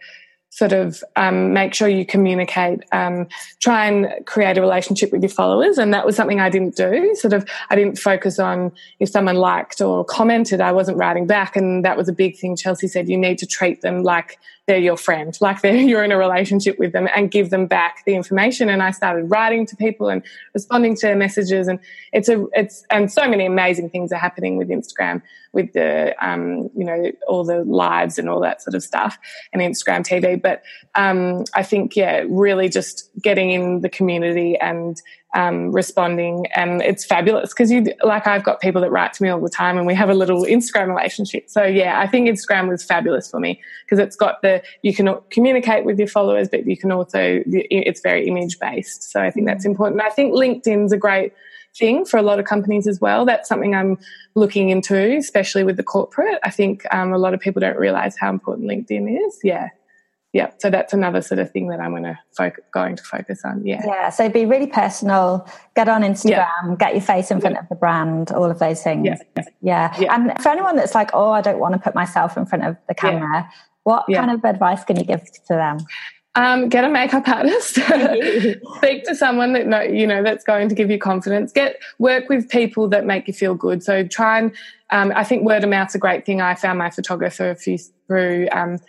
sort 0.52 0.74
of 0.74 1.02
um, 1.16 1.54
make 1.54 1.74
sure 1.74 1.88
you 1.88 2.06
communicate, 2.06 2.84
um, 2.92 3.28
try 3.62 3.86
and 3.86 4.14
create 4.26 4.58
a 4.58 4.62
relationship 4.62 5.12
with 5.12 5.24
your 5.24 5.30
followers. 5.30 5.78
And 5.78 5.94
that 5.94 6.06
was 6.06 6.16
something 6.18 6.42
I 6.42 6.50
didn't 6.50 6.76
do. 6.76 7.16
Sort 7.16 7.34
of, 7.34 7.50
I 7.70 7.76
didn't 7.76 7.98
focus 7.98 8.38
on 8.38 8.72
if 9.00 9.10
someone 9.10 9.38
liked 9.38 9.80
or 9.82 10.04
commented, 10.04 10.60
I 10.60 10.74
wasn't 10.74 10.98
writing 10.98 11.26
back. 11.26 11.56
And 11.56 11.84
that 11.86 11.98
was 11.98 12.10
a 12.10 12.14
big 12.14 12.38
thing. 12.38 12.58
Chelsea 12.58 12.90
said, 12.90 13.08
you 13.08 13.18
need 13.18 13.38
to 13.40 13.48
treat 13.48 13.82
them 13.82 14.04
like 14.04 14.40
they're 14.68 14.78
your 14.78 14.98
friend, 14.98 15.38
like 15.42 15.62
they're, 15.62 15.76
you're 15.92 16.04
in 16.04 16.12
a 16.12 16.18
relationship 16.18 16.78
with 16.80 16.94
them 16.94 17.08
and 17.16 17.32
give 17.32 17.50
them 17.50 17.68
back 17.68 18.04
the 18.06 18.16
information. 18.16 18.70
And 18.70 18.82
I 18.82 18.92
started 18.92 19.26
writing 19.26 19.66
to 19.68 19.76
people 19.76 20.10
and 20.10 20.22
responding 20.54 20.96
to 20.96 21.08
their 21.08 21.16
messages. 21.16 21.68
And 21.68 21.80
it's 22.14 22.30
a, 22.30 22.46
it's, 22.54 22.86
and 22.90 23.12
so 23.12 23.28
many 23.28 23.46
amazing 23.46 23.90
things 23.90 24.12
are 24.12 24.18
happening 24.18 24.58
with 24.58 24.70
Instagram 24.70 25.22
with 25.54 25.74
the, 25.74 26.16
um, 26.26 26.70
you 26.76 26.86
know, 26.86 27.12
all 27.28 27.44
the 27.44 27.64
lives 27.66 28.18
and 28.18 28.30
all 28.30 28.40
that 28.40 28.62
sort 28.62 28.74
of 28.74 28.84
stuff 28.84 29.18
and 29.52 29.62
Instagram 29.62 30.08
TV. 30.08 30.42
But, 30.42 30.64
um, 30.96 31.44
I 31.54 31.64
think, 31.64 31.96
yeah, 31.96 32.24
really 32.30 32.70
just 32.70 33.10
getting 33.22 33.52
in 33.52 33.82
the 33.82 33.90
community 33.90 34.58
and, 34.58 35.02
um, 35.34 35.72
responding 35.72 36.46
and 36.56 36.82
it's 36.82 37.06
fabulous 37.06 37.54
because 37.54 37.72
you 37.72 37.86
like 38.04 38.28
I've 38.28 38.44
got 38.44 38.60
people 38.60 38.82
that 38.82 38.92
write 38.92 39.14
to 39.14 39.24
me 39.24 39.30
all 39.30 39.40
the 39.40 39.50
time 39.50 39.78
and 39.78 39.88
we 39.88 39.96
have 39.96 40.10
a 40.10 40.14
little 40.14 40.44
Instagram 40.44 40.88
relationship. 40.88 41.50
So 41.50 41.64
yeah, 41.64 42.00
I 42.00 42.08
think 42.08 42.28
Instagram 42.28 42.68
was 42.68 42.84
fabulous 42.84 43.30
for 43.30 43.40
me 43.40 43.62
because 43.86 44.00
it's 44.00 44.16
got 44.16 44.42
the 44.42 44.62
you 44.82 44.94
can 44.94 45.16
communicate 45.30 45.86
with 45.86 45.98
your 45.98 46.10
followers, 46.10 46.50
but 46.50 46.68
you 46.68 46.76
can 46.76 46.92
also 46.92 47.42
it's 47.46 48.02
very 48.02 48.28
image 48.28 48.60
based. 48.60 49.10
So 49.10 49.22
I 49.22 49.32
think 49.32 49.48
that's 49.48 49.66
important. 49.66 50.02
I 50.02 50.10
think 50.10 50.34
LinkedIn's 50.34 50.92
a 50.92 50.98
great 50.98 51.34
thing 51.74 52.04
for 52.04 52.18
a 52.18 52.22
lot 52.22 52.38
of 52.38 52.44
companies 52.44 52.86
as 52.86 53.00
well. 53.00 53.26
That's 53.26 53.48
something 53.48 53.74
I'm 53.74 53.98
looking 54.36 54.70
into, 54.70 55.16
especially 55.16 55.64
with 55.64 55.78
the 55.78 55.84
corporate. 55.84 56.40
I 56.44 56.50
think 56.50 56.84
um, 56.94 57.14
a 57.14 57.18
lot 57.18 57.34
of 57.34 57.40
people 57.40 57.62
don't 57.62 57.78
realize 57.78 58.18
how 58.18 58.30
important 58.30 58.68
LinkedIn 58.68 59.26
is. 59.28 59.40
Yeah 59.44 59.70
yeah, 60.34 60.52
so 60.60 60.70
that's 60.70 60.94
another 60.94 61.22
sort 61.22 61.40
of 61.40 61.52
thing 61.52 61.68
that 61.68 61.82
I'm 61.82 61.92
going 61.92 62.04
to 62.04 62.18
focus, 62.32 62.64
going 62.72 62.96
to 62.96 63.04
focus 63.04 63.42
on. 63.44 63.66
Yeah, 63.66 63.82
yeah. 63.86 64.10
So 64.10 64.30
be 64.30 64.46
really 64.46 64.68
personal. 64.68 65.46
Get 65.76 65.90
on 65.90 66.04
Instagram. 66.04 66.48
Yeah. 66.70 66.76
Get 66.80 66.94
your 66.94 67.02
face 67.02 67.32
in 67.32 67.42
front 67.42 67.56
yeah. 67.56 67.62
of 67.62 67.70
the 67.70 67.76
brand. 67.76 68.32
All 68.32 68.50
of 68.50 68.60
those 68.60 68.82
things. 68.82 69.06
Yeah. 69.06 69.44
yeah. 69.62 69.96
yeah. 70.00 70.16
And 70.16 70.42
for 70.42 70.50
anyone 70.50 70.78
that's 70.78 70.96
like, 70.96 71.12
oh, 71.14 71.32
I 71.32 71.42
don't 71.42 71.60
want 71.60 71.74
to 71.74 71.80
put 71.80 71.96
myself 71.96 72.38
in 72.38 72.46
front 72.46 72.64
of 72.64 72.78
the 72.88 72.96
camera. 72.96 73.50
What 73.84 74.06
kind 74.14 74.32
of 74.32 74.46
advice 74.46 74.84
can 74.86 74.98
you 74.98 75.04
give 75.04 75.26
to 75.26 75.42
them? 75.50 75.80
Um, 76.36 76.70
get 76.70 76.86
a 76.86 76.90
makeup 76.90 77.28
artist. 77.28 77.74
Speak 78.78 79.04
to 79.04 79.16
someone 79.16 79.52
that 79.52 79.68
know, 79.68 79.82
you 79.82 80.08
know 80.08 80.24
that's 80.24 80.46
going 80.46 80.70
to 80.70 80.76
give 80.76 80.90
you 80.90 80.98
confidence. 80.98 81.52
Get 81.52 81.82
work 82.00 82.30
with 82.30 82.48
people 82.48 82.88
that 82.90 83.06
make 83.06 83.28
you 83.28 83.34
feel 83.34 83.54
good. 83.54 83.84
So 83.84 84.08
try 84.08 84.40
and 84.40 84.56
um, 84.92 85.12
I 85.14 85.26
think 85.26 85.44
word 85.44 85.64
of 85.66 85.70
mouth's 85.70 85.96
a 85.96 86.00
great 86.00 86.26
thing. 86.26 86.40
I 86.40 86.56
found 86.56 86.80
my 86.80 86.90
photographer 86.90 87.50
a 87.50 87.56
few 87.56 87.78
through 88.08 88.48
um, 88.54 88.80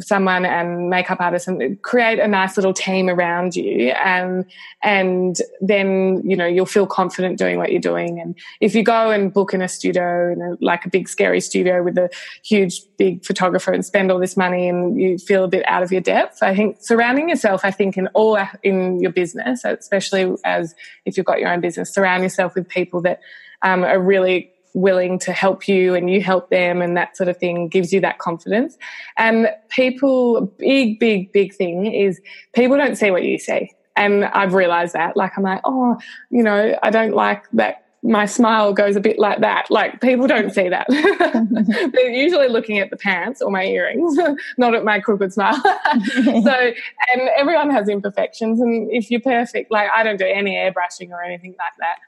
someone 0.00 0.44
and 0.44 0.90
makeup 0.90 1.20
artist 1.20 1.48
and 1.48 1.80
create 1.82 2.18
a 2.18 2.28
nice 2.28 2.56
little 2.56 2.72
team 2.72 3.08
around 3.08 3.56
you. 3.56 3.90
And 3.90 4.44
and 4.82 5.36
then 5.60 6.22
you 6.24 6.36
know 6.36 6.46
you'll 6.46 6.66
feel 6.66 6.86
confident 6.86 7.38
doing 7.38 7.58
what 7.58 7.72
you're 7.72 7.80
doing. 7.80 8.20
And 8.20 8.36
if 8.60 8.74
you 8.74 8.82
go 8.82 9.10
and 9.10 9.32
book 9.32 9.54
in 9.54 9.62
a 9.62 9.68
studio 9.68 10.32
in 10.32 10.40
a, 10.42 10.56
like 10.60 10.84
a 10.84 10.90
big 10.90 11.08
scary 11.08 11.40
studio 11.40 11.82
with 11.82 11.98
a 11.98 12.08
huge 12.44 12.82
big 12.96 13.24
photographer 13.24 13.72
and 13.72 13.84
spend 13.84 14.10
all 14.10 14.18
this 14.18 14.36
money 14.36 14.68
and 14.68 15.00
you 15.00 15.18
feel 15.18 15.44
a 15.44 15.48
bit 15.48 15.64
out 15.68 15.82
of 15.82 15.92
your 15.92 16.00
depth 16.00 16.42
i 16.42 16.54
think 16.54 16.76
surrounding 16.80 17.28
yourself 17.28 17.64
i 17.64 17.70
think 17.70 17.96
in 17.96 18.08
all 18.08 18.38
in 18.62 19.00
your 19.00 19.12
business 19.12 19.64
especially 19.64 20.34
as 20.44 20.74
if 21.04 21.16
you've 21.16 21.26
got 21.26 21.38
your 21.38 21.48
own 21.48 21.60
business 21.60 21.92
surround 21.92 22.22
yourself 22.22 22.54
with 22.54 22.68
people 22.68 23.00
that 23.00 23.20
um, 23.62 23.84
are 23.84 24.00
really 24.00 24.52
willing 24.74 25.18
to 25.20 25.32
help 25.32 25.68
you 25.68 25.94
and 25.94 26.10
you 26.10 26.22
help 26.22 26.50
them 26.50 26.82
and 26.82 26.96
that 26.96 27.16
sort 27.16 27.28
of 27.28 27.36
thing 27.36 27.68
gives 27.68 27.92
you 27.92 28.00
that 28.00 28.18
confidence. 28.18 28.76
And 29.16 29.48
people, 29.68 30.46
big, 30.58 30.98
big, 30.98 31.32
big 31.32 31.54
thing 31.54 31.86
is 31.86 32.20
people 32.54 32.76
don't 32.76 32.96
see 32.96 33.10
what 33.10 33.22
you 33.22 33.38
see. 33.38 33.70
And 33.96 34.26
I've 34.26 34.54
realized 34.54 34.92
that. 34.94 35.16
Like, 35.16 35.36
I'm 35.36 35.42
like, 35.42 35.60
oh, 35.64 35.98
you 36.30 36.42
know, 36.42 36.78
I 36.82 36.90
don't 36.90 37.14
like 37.14 37.44
that 37.52 37.84
my 38.02 38.26
smile 38.26 38.72
goes 38.72 38.96
a 38.96 39.00
bit 39.00 39.18
like 39.18 39.40
that. 39.40 39.70
Like 39.70 40.00
people 40.00 40.26
don't 40.26 40.52
see 40.52 40.68
that. 40.68 40.86
They're 41.92 42.10
usually 42.10 42.48
looking 42.48 42.78
at 42.78 42.90
the 42.90 42.96
pants 42.96 43.42
or 43.42 43.50
my 43.50 43.64
earrings, 43.64 44.16
not 44.58 44.74
at 44.74 44.84
my 44.84 45.00
crooked 45.00 45.32
smile. 45.32 45.60
so, 45.62 46.72
and 47.12 47.22
everyone 47.36 47.70
has 47.70 47.88
imperfections. 47.88 48.60
And 48.60 48.90
if 48.92 49.10
you're 49.10 49.20
perfect, 49.20 49.70
like 49.70 49.90
I 49.92 50.04
don't 50.04 50.16
do 50.16 50.26
any 50.26 50.54
airbrushing 50.54 51.10
or 51.10 51.22
anything 51.22 51.56
like 51.58 51.72
that 51.80 51.98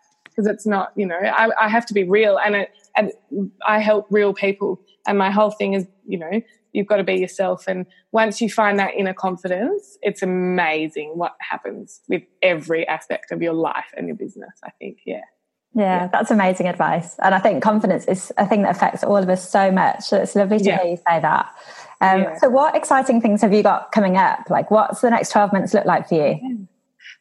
because 0.40 0.55
it's 0.55 0.66
not, 0.66 0.92
you 0.96 1.07
know, 1.07 1.18
I, 1.18 1.50
I 1.61 1.68
have 1.68 1.85
to 1.87 1.94
be 1.94 2.05
real 2.05 2.38
and 2.38 2.55
it, 2.55 2.70
and 2.96 3.12
I 3.66 3.79
help 3.79 4.07
real 4.11 4.33
people. 4.33 4.81
And 5.07 5.18
my 5.18 5.31
whole 5.31 5.50
thing 5.50 5.74
is, 5.74 5.87
you 6.07 6.18
know, 6.18 6.40
you've 6.72 6.87
got 6.87 6.96
to 6.96 7.05
be 7.05 7.14
yourself. 7.14 7.64
And 7.66 7.87
once 8.12 8.40
you 8.40 8.48
find 8.48 8.79
that 8.79 8.94
inner 8.94 9.12
confidence, 9.12 9.98
it's 10.03 10.22
amazing 10.22 11.12
what 11.16 11.35
happens 11.40 12.00
with 12.09 12.22
every 12.42 12.87
aspect 12.88 13.33
of 13.33 13.42
your 13.42 13.53
life 13.53 13.92
and 13.96 14.07
your 14.07 14.16
business, 14.16 14.53
I 14.64 14.70
think. 14.79 15.00
Yeah. 15.05 15.22
Yeah, 15.72 16.09
that's 16.09 16.33
amazing 16.33 16.66
advice. 16.66 17.16
And 17.20 17.33
I 17.33 17.38
think 17.38 17.62
confidence 17.62 18.05
is 18.07 18.33
a 18.37 18.44
thing 18.46 18.62
that 18.62 18.74
affects 18.74 19.05
all 19.05 19.16
of 19.16 19.29
us 19.29 19.48
so 19.48 19.70
much. 19.70 20.03
So 20.03 20.16
it's 20.16 20.35
lovely 20.35 20.59
to 20.59 20.64
yeah. 20.64 20.83
hear 20.83 20.90
you 20.90 20.96
say 20.96 21.20
that. 21.20 21.46
Um, 22.00 22.22
yeah. 22.22 22.38
So, 22.38 22.48
what 22.48 22.74
exciting 22.74 23.20
things 23.20 23.40
have 23.42 23.53
you 23.53 23.62
got 23.62 23.92
coming 23.92 24.16
up? 24.16 24.50
Like, 24.50 24.72
what's 24.72 25.00
the 25.00 25.11
next 25.11 25.31
12 25.31 25.53
months 25.53 25.72
look 25.72 25.85
like 25.85 26.09
for 26.09 26.16
you? 26.16 26.66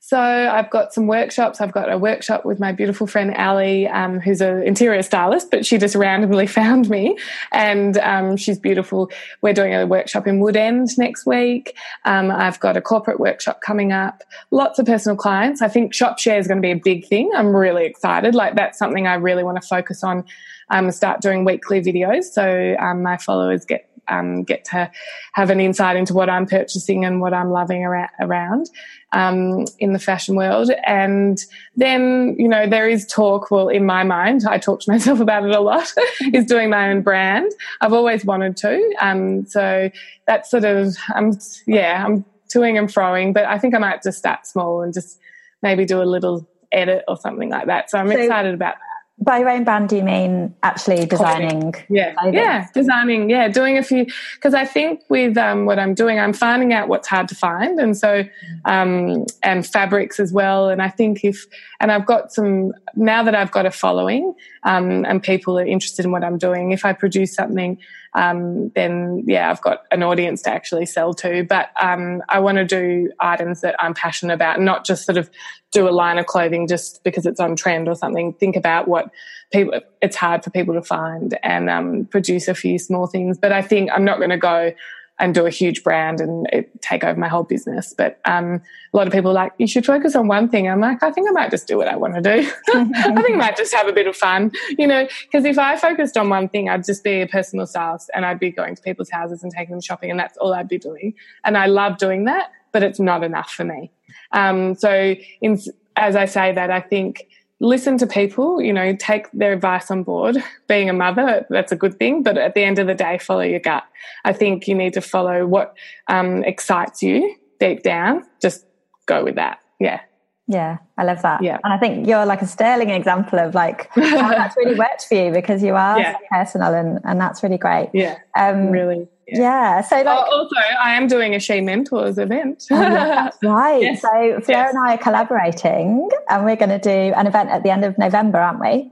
So 0.09 0.17
I've 0.19 0.71
got 0.71 0.91
some 0.91 1.05
workshops. 1.05 1.61
I've 1.61 1.71
got 1.71 1.91
a 1.91 1.95
workshop 1.95 2.43
with 2.43 2.59
my 2.59 2.71
beautiful 2.71 3.05
friend 3.05 3.31
Ali, 3.35 3.87
um, 3.87 4.19
who's 4.19 4.41
an 4.41 4.63
interior 4.63 5.03
stylist, 5.03 5.51
but 5.51 5.67
she 5.67 5.77
just 5.77 5.93
randomly 5.93 6.47
found 6.59 6.89
me, 6.89 7.15
and 7.51 7.95
um, 7.99 8.35
she's 8.35 8.57
beautiful. 8.57 9.11
We're 9.43 9.53
doing 9.53 9.75
a 9.75 9.85
workshop 9.85 10.25
in 10.25 10.39
Woodend 10.39 10.97
next 10.97 11.27
week. 11.27 11.77
Um, 12.05 12.31
I've 12.31 12.59
got 12.59 12.75
a 12.75 12.81
corporate 12.81 13.19
workshop 13.19 13.61
coming 13.61 13.91
up. 13.91 14.23
Lots 14.49 14.79
of 14.79 14.87
personal 14.87 15.15
clients. 15.15 15.61
I 15.61 15.67
think 15.67 15.93
ShopShare 15.93 16.39
is 16.39 16.47
going 16.47 16.57
to 16.57 16.65
be 16.65 16.71
a 16.71 16.81
big 16.83 17.05
thing. 17.05 17.29
I'm 17.35 17.55
really 17.55 17.85
excited. 17.85 18.33
Like 18.33 18.55
that's 18.55 18.79
something 18.79 19.05
I 19.05 19.13
really 19.13 19.43
want 19.43 19.61
to 19.61 19.67
focus 19.67 20.03
on. 20.03 20.23
Um, 20.71 20.89
start 20.91 21.21
doing 21.21 21.45
weekly 21.45 21.81
videos 21.81 22.25
so 22.25 22.75
um, 22.79 23.01
my 23.01 23.17
followers 23.17 23.65
get 23.65 23.88
um, 24.09 24.43
get 24.43 24.65
to 24.65 24.91
have 25.33 25.49
an 25.49 25.59
insight 25.59 25.95
into 25.95 26.13
what 26.13 26.29
I'm 26.29 26.45
purchasing 26.45 27.05
and 27.05 27.21
what 27.21 27.33
I'm 27.33 27.51
loving 27.51 27.83
around 27.85 28.69
um, 29.11 29.65
in 29.79 29.93
the 29.93 29.99
fashion 29.99 30.35
world. 30.35 30.71
And 30.85 31.39
then, 31.75 32.35
you 32.37 32.47
know, 32.47 32.67
there 32.67 32.89
is 32.89 33.05
talk, 33.05 33.51
well, 33.51 33.69
in 33.69 33.85
my 33.85 34.03
mind, 34.03 34.45
I 34.47 34.57
talk 34.57 34.81
to 34.81 34.91
myself 34.91 35.19
about 35.19 35.45
it 35.45 35.55
a 35.55 35.59
lot, 35.59 35.93
is 36.33 36.45
doing 36.45 36.69
my 36.69 36.89
own 36.89 37.01
brand. 37.01 37.51
I've 37.81 37.93
always 37.93 38.25
wanted 38.25 38.57
to. 38.57 38.95
Um, 38.99 39.45
so 39.45 39.89
that's 40.27 40.49
sort 40.49 40.65
of, 40.65 40.95
I'm, 41.09 41.37
yeah, 41.65 42.03
I'm 42.05 42.25
toing 42.53 42.77
and 42.77 42.89
froing, 42.89 43.33
but 43.33 43.45
I 43.45 43.57
think 43.57 43.75
I 43.75 43.79
might 43.79 44.03
just 44.03 44.17
start 44.17 44.45
small 44.45 44.81
and 44.81 44.93
just 44.93 45.19
maybe 45.61 45.85
do 45.85 46.01
a 46.01 46.03
little 46.03 46.47
edit 46.71 47.03
or 47.07 47.17
something 47.17 47.49
like 47.49 47.67
that. 47.67 47.89
So 47.89 47.97
I'm 47.97 48.09
so, 48.09 48.17
excited 48.17 48.53
about 48.53 48.75
that 48.75 48.88
by 49.21 49.43
brand, 49.43 49.89
do 49.89 49.97
you 49.97 50.03
mean 50.03 50.55
actually 50.63 51.05
designing? 51.05 51.73
Yeah, 51.89 52.13
yeah, 52.31 52.67
designing. 52.73 53.29
Yeah, 53.29 53.47
doing 53.49 53.77
a 53.77 53.83
few 53.83 54.05
because 54.35 54.53
I 54.53 54.65
think 54.65 55.03
with 55.09 55.37
um, 55.37 55.65
what 55.65 55.77
I'm 55.77 55.93
doing, 55.93 56.19
I'm 56.19 56.33
finding 56.33 56.73
out 56.73 56.87
what's 56.87 57.07
hard 57.07 57.27
to 57.29 57.35
find, 57.35 57.79
and 57.79 57.97
so 57.97 58.23
um, 58.65 59.25
and 59.43 59.65
fabrics 59.65 60.19
as 60.19 60.31
well. 60.31 60.69
And 60.69 60.81
I 60.81 60.89
think 60.89 61.23
if 61.23 61.45
and 61.79 61.91
I've 61.91 62.05
got 62.05 62.31
some 62.31 62.73
now 62.95 63.23
that 63.23 63.35
I've 63.35 63.51
got 63.51 63.65
a 63.65 63.71
following 63.71 64.33
um, 64.63 65.05
and 65.05 65.21
people 65.21 65.59
are 65.59 65.65
interested 65.65 66.05
in 66.05 66.11
what 66.11 66.23
I'm 66.23 66.37
doing. 66.37 66.71
If 66.71 66.85
I 66.85 66.93
produce 66.93 67.33
something 67.33 67.77
um, 68.13 68.69
then 68.69 69.23
yeah, 69.27 69.49
I've 69.49 69.61
got 69.61 69.83
an 69.91 70.03
audience 70.03 70.41
to 70.43 70.49
actually 70.49 70.85
sell 70.85 71.13
to. 71.15 71.43
But 71.43 71.69
um, 71.81 72.21
I 72.29 72.39
want 72.39 72.57
to 72.57 72.65
do 72.65 73.11
items 73.19 73.61
that 73.61 73.75
I'm 73.79 73.93
passionate 73.93 74.33
about, 74.33 74.59
not 74.59 74.85
just 74.85 75.05
sort 75.05 75.17
of 75.17 75.29
do 75.71 75.87
a 75.87 75.91
line 75.91 76.17
of 76.17 76.25
clothing 76.25 76.67
just 76.67 77.03
because 77.03 77.25
it's 77.25 77.39
on 77.39 77.55
trend 77.55 77.87
or 77.87 77.95
something. 77.95 78.33
Think 78.33 78.55
about 78.55 78.87
what 78.87 79.11
people, 79.51 79.79
it's 80.01 80.15
hard 80.15 80.43
for 80.43 80.49
people 80.49 80.73
to 80.73 80.81
find 80.81 81.37
and 81.43 81.69
um, 81.69 82.05
produce 82.05 82.47
a 82.47 82.55
few 82.55 82.79
small 82.79 83.07
things. 83.07 83.37
But 83.37 83.51
I 83.51 83.61
think 83.61 83.91
I'm 83.93 84.05
not 84.05 84.17
going 84.17 84.31
to 84.31 84.37
go 84.37 84.73
and 85.19 85.35
do 85.35 85.45
a 85.45 85.49
huge 85.49 85.83
brand 85.83 86.21
and 86.21 86.47
it, 86.51 86.81
take 86.81 87.03
over 87.03 87.19
my 87.19 87.27
whole 87.27 87.43
business. 87.43 87.93
But 87.97 88.19
um, 88.25 88.61
a 88.93 88.97
lot 88.97 89.05
of 89.05 89.13
people 89.13 89.31
are 89.31 89.33
like, 89.33 89.53
you 89.57 89.67
should 89.67 89.85
focus 89.85 90.15
on 90.15 90.27
one 90.27 90.49
thing. 90.49 90.69
I'm 90.69 90.79
like, 90.79 91.03
I 91.03 91.11
think 91.11 91.27
I 91.27 91.31
might 91.31 91.51
just 91.51 91.67
do 91.67 91.77
what 91.77 91.87
I 91.87 91.95
want 91.95 92.15
to 92.15 92.21
do. 92.21 92.49
I 92.73 92.83
think 92.85 93.31
I 93.31 93.35
might 93.35 93.57
just 93.57 93.73
have 93.73 93.87
a 93.87 93.93
bit 93.93 94.07
of 94.07 94.15
fun, 94.15 94.51
you 94.77 94.87
know, 94.87 95.07
because 95.23 95.45
if 95.45 95.59
I 95.59 95.75
focused 95.75 96.17
on 96.17 96.29
one 96.29 96.47
thing, 96.47 96.69
I'd 96.69 96.85
just 96.85 97.03
be 97.03 97.21
a 97.21 97.27
personal 97.27 97.67
stylist 97.67 98.09
and 98.15 98.25
I'd 98.25 98.39
be 98.39 98.51
going 98.51 98.75
to 98.75 98.81
people's 98.81 99.09
houses 99.09 99.43
and 99.43 99.51
taking 99.51 99.71
them 99.71 99.81
shopping 99.81 100.09
and 100.09 100.19
that's 100.19 100.37
all 100.37 100.53
I'd 100.53 100.69
be 100.69 100.79
doing. 100.79 101.13
And 101.43 101.57
I 101.57 101.65
love 101.65 101.97
doing 101.97 102.25
that, 102.25 102.51
but 102.71 102.81
it's 102.81 102.99
not 102.99 103.23
enough 103.23 103.51
for 103.51 103.65
me. 103.65 103.91
Um, 104.31 104.75
so 104.75 105.15
in, 105.41 105.59
as 105.95 106.15
I 106.15 106.25
say 106.25 106.53
that, 106.53 106.71
I 106.71 106.79
think 106.79 107.27
listen 107.59 107.97
to 107.97 108.07
people, 108.07 108.61
you 108.61 108.73
know, 108.73 108.95
take 108.95 109.31
their 109.31 109.53
advice 109.53 109.91
on 109.91 110.03
board. 110.03 110.37
Being 110.67 110.89
a 110.89 110.93
mother, 110.93 111.45
that's 111.49 111.71
a 111.71 111.75
good 111.75 111.99
thing, 111.99 112.23
but 112.23 112.37
at 112.37 112.53
the 112.53 112.63
end 112.63 112.79
of 112.79 112.87
the 112.87 112.95
day, 112.95 113.17
follow 113.17 113.41
your 113.41 113.59
gut. 113.59 113.83
I 114.23 114.33
think 114.33 114.67
you 114.67 114.75
need 114.75 114.93
to 114.93 115.01
follow 115.01 115.45
what 115.45 115.75
um, 116.07 116.43
excites 116.43 117.03
you 117.03 117.35
deep 117.59 117.83
down. 117.83 118.25
Just 118.41 118.65
go 119.05 119.23
with 119.23 119.35
that. 119.35 119.59
Yeah. 119.79 120.01
Yeah, 120.47 120.77
I 120.97 121.03
love 121.03 121.21
that. 121.21 121.43
Yeah. 121.43 121.59
And 121.63 121.71
I 121.71 121.77
think 121.77 122.07
you're 122.07 122.25
like 122.25 122.41
a 122.41 122.47
sterling 122.47 122.89
example 122.89 123.37
of 123.37 123.53
like 123.53 123.93
that's 123.95 124.57
really 124.57 124.77
worked 124.79 125.05
for 125.07 125.13
you 125.13 125.31
because 125.31 125.61
you 125.61 125.75
are 125.75 125.99
yeah. 125.99 126.13
so 126.13 126.19
personal 126.31 126.73
and, 126.73 126.99
and 127.03 127.21
that's 127.21 127.43
really 127.43 127.59
great. 127.59 127.91
Yeah. 127.93 128.17
Um, 128.35 128.71
really. 128.71 129.07
Yeah. 129.33 129.39
yeah. 129.39 129.81
So, 129.81 129.95
like, 129.97 130.07
oh, 130.07 130.39
also, 130.39 130.55
I 130.81 130.95
am 130.95 131.07
doing 131.07 131.35
a 131.35 131.39
She 131.39 131.61
Mentors 131.61 132.17
event. 132.17 132.65
oh, 132.71 132.81
yeah, 132.81 133.29
right. 133.43 133.81
Yes. 133.81 134.01
So, 134.01 134.09
Fleur 134.09 134.43
yes. 134.47 134.73
and 134.73 134.79
I 134.79 134.95
are 134.95 134.97
collaborating, 134.97 136.09
and 136.29 136.45
we're 136.45 136.55
going 136.55 136.69
to 136.69 136.79
do 136.79 137.13
an 137.15 137.27
event 137.27 137.49
at 137.49 137.63
the 137.63 137.69
end 137.69 137.85
of 137.85 137.97
November, 137.97 138.39
aren't 138.39 138.59
we? 138.59 138.91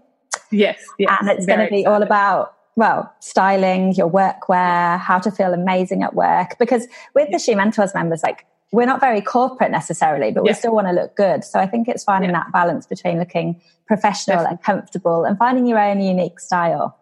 Yes. 0.51 0.81
yes 0.97 1.17
and 1.19 1.29
it's 1.29 1.45
going 1.45 1.59
to 1.59 1.69
be 1.69 1.85
all 1.85 2.01
about 2.01 2.53
well, 2.77 3.11
styling, 3.19 3.95
your 3.95 4.07
workwear, 4.07 4.99
how 4.99 5.17
to 5.17 5.31
feel 5.31 5.51
amazing 5.51 6.03
at 6.03 6.13
work. 6.13 6.59
Because 6.59 6.87
with 7.15 7.27
the 7.31 7.39
She 7.39 7.55
Mentors 7.55 7.95
members, 7.95 8.21
like 8.21 8.45
we're 8.71 8.85
not 8.85 8.99
very 8.99 9.19
corporate 9.19 9.71
necessarily, 9.71 10.31
but 10.31 10.43
we 10.43 10.53
still 10.53 10.75
want 10.75 10.87
to 10.87 10.93
look 10.93 11.15
good. 11.15 11.43
So 11.43 11.59
I 11.59 11.65
think 11.65 11.87
it's 11.87 12.03
finding 12.03 12.31
that 12.33 12.51
balance 12.51 12.85
between 12.85 13.17
looking 13.17 13.59
professional 13.87 14.37
Definitely. 14.37 14.51
and 14.51 14.63
comfortable 14.63 15.25
and 15.25 15.37
finding 15.39 15.65
your 15.65 15.79
own 15.79 16.01
unique 16.01 16.39
style. 16.39 16.95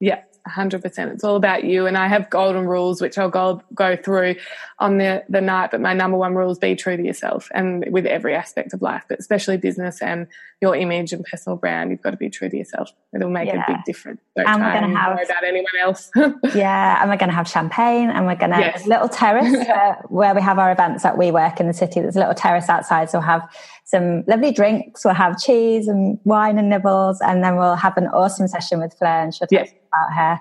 Yeah, 0.00 0.22
100%. 0.48 1.12
It's 1.12 1.24
all 1.24 1.36
about 1.36 1.64
you. 1.64 1.86
And 1.86 1.96
I 1.96 2.08
have 2.08 2.30
golden 2.30 2.66
rules, 2.66 3.00
which 3.00 3.18
I'll 3.18 3.30
go, 3.30 3.62
go 3.74 3.96
through 3.96 4.36
on 4.78 4.98
the, 4.98 5.24
the 5.28 5.40
night. 5.40 5.70
But 5.70 5.80
my 5.80 5.92
number 5.92 6.16
one 6.16 6.34
rule 6.34 6.50
is 6.50 6.58
be 6.58 6.74
true 6.74 6.96
to 6.96 7.02
yourself 7.02 7.48
and 7.54 7.84
with 7.90 8.06
every 8.06 8.34
aspect 8.34 8.72
of 8.72 8.82
life, 8.82 9.04
but 9.08 9.18
especially 9.18 9.56
business 9.56 10.00
and 10.00 10.26
your 10.60 10.76
image 10.76 11.12
and 11.12 11.24
personal 11.24 11.56
brand. 11.56 11.90
You've 11.90 12.02
got 12.02 12.10
to 12.10 12.16
be 12.16 12.30
true 12.30 12.48
to 12.48 12.56
yourself. 12.56 12.92
It'll 13.14 13.30
make 13.30 13.48
yeah. 13.48 13.64
a 13.64 13.72
big 13.72 13.84
difference. 13.84 14.20
Don't 14.36 14.46
and 14.46 14.62
we're 14.62 14.72
going 14.72 14.90
to 14.90 14.98
have 14.98 15.12
about 15.12 15.44
anyone 15.44 15.72
else. 15.80 16.10
yeah. 16.54 17.00
And 17.00 17.10
we're 17.10 17.16
going 17.16 17.30
to 17.30 17.36
have 17.36 17.48
champagne 17.48 18.10
and 18.10 18.26
we're 18.26 18.36
going 18.36 18.52
to 18.52 18.58
yes. 18.58 18.78
have 18.78 18.86
a 18.86 18.88
little 18.88 19.08
terrace 19.08 19.54
uh, 19.68 19.94
where 20.08 20.34
we 20.34 20.42
have 20.42 20.58
our 20.58 20.72
events 20.72 21.04
at 21.04 21.16
WeWork 21.16 21.60
in 21.60 21.66
the 21.66 21.74
city. 21.74 22.00
There's 22.00 22.16
a 22.16 22.20
little 22.20 22.34
terrace 22.34 22.68
outside. 22.68 23.10
So 23.10 23.18
we'll 23.18 23.26
have 23.26 23.48
some 23.90 24.24
lovely 24.26 24.52
drinks. 24.52 25.04
We'll 25.04 25.14
have 25.14 25.38
cheese 25.38 25.88
and 25.88 26.18
wine 26.24 26.58
and 26.58 26.68
nibbles. 26.68 27.20
And 27.20 27.42
then 27.42 27.56
we'll 27.56 27.76
have 27.76 27.96
an 27.96 28.06
awesome 28.08 28.48
session 28.48 28.80
with 28.80 28.94
Fleur 28.94 29.08
and 29.08 29.34
she'll 29.34 29.48
yes. 29.50 29.70
about 29.70 30.14
her 30.14 30.40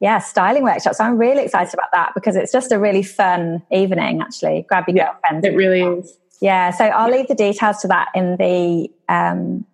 yeah, 0.00 0.18
styling 0.18 0.64
workshop. 0.64 0.94
So 0.94 1.04
I'm 1.04 1.16
really 1.16 1.44
excited 1.44 1.72
about 1.72 1.90
that 1.92 2.12
because 2.14 2.36
it's 2.36 2.52
just 2.52 2.72
a 2.72 2.78
really 2.78 3.02
fun 3.02 3.62
evening, 3.72 4.20
actually. 4.20 4.66
Grab 4.68 4.84
your 4.86 4.96
yeah, 4.96 5.12
girlfriends. 5.12 5.46
It 5.46 5.56
really 5.56 5.80
is. 5.82 6.18
Yeah. 6.40 6.70
So 6.72 6.84
I'll 6.84 7.10
leave 7.10 7.28
the 7.28 7.34
details 7.34 7.78
to 7.78 7.88
that 7.88 8.08
in 8.14 8.36
the 8.36 8.90
um, 9.08 9.64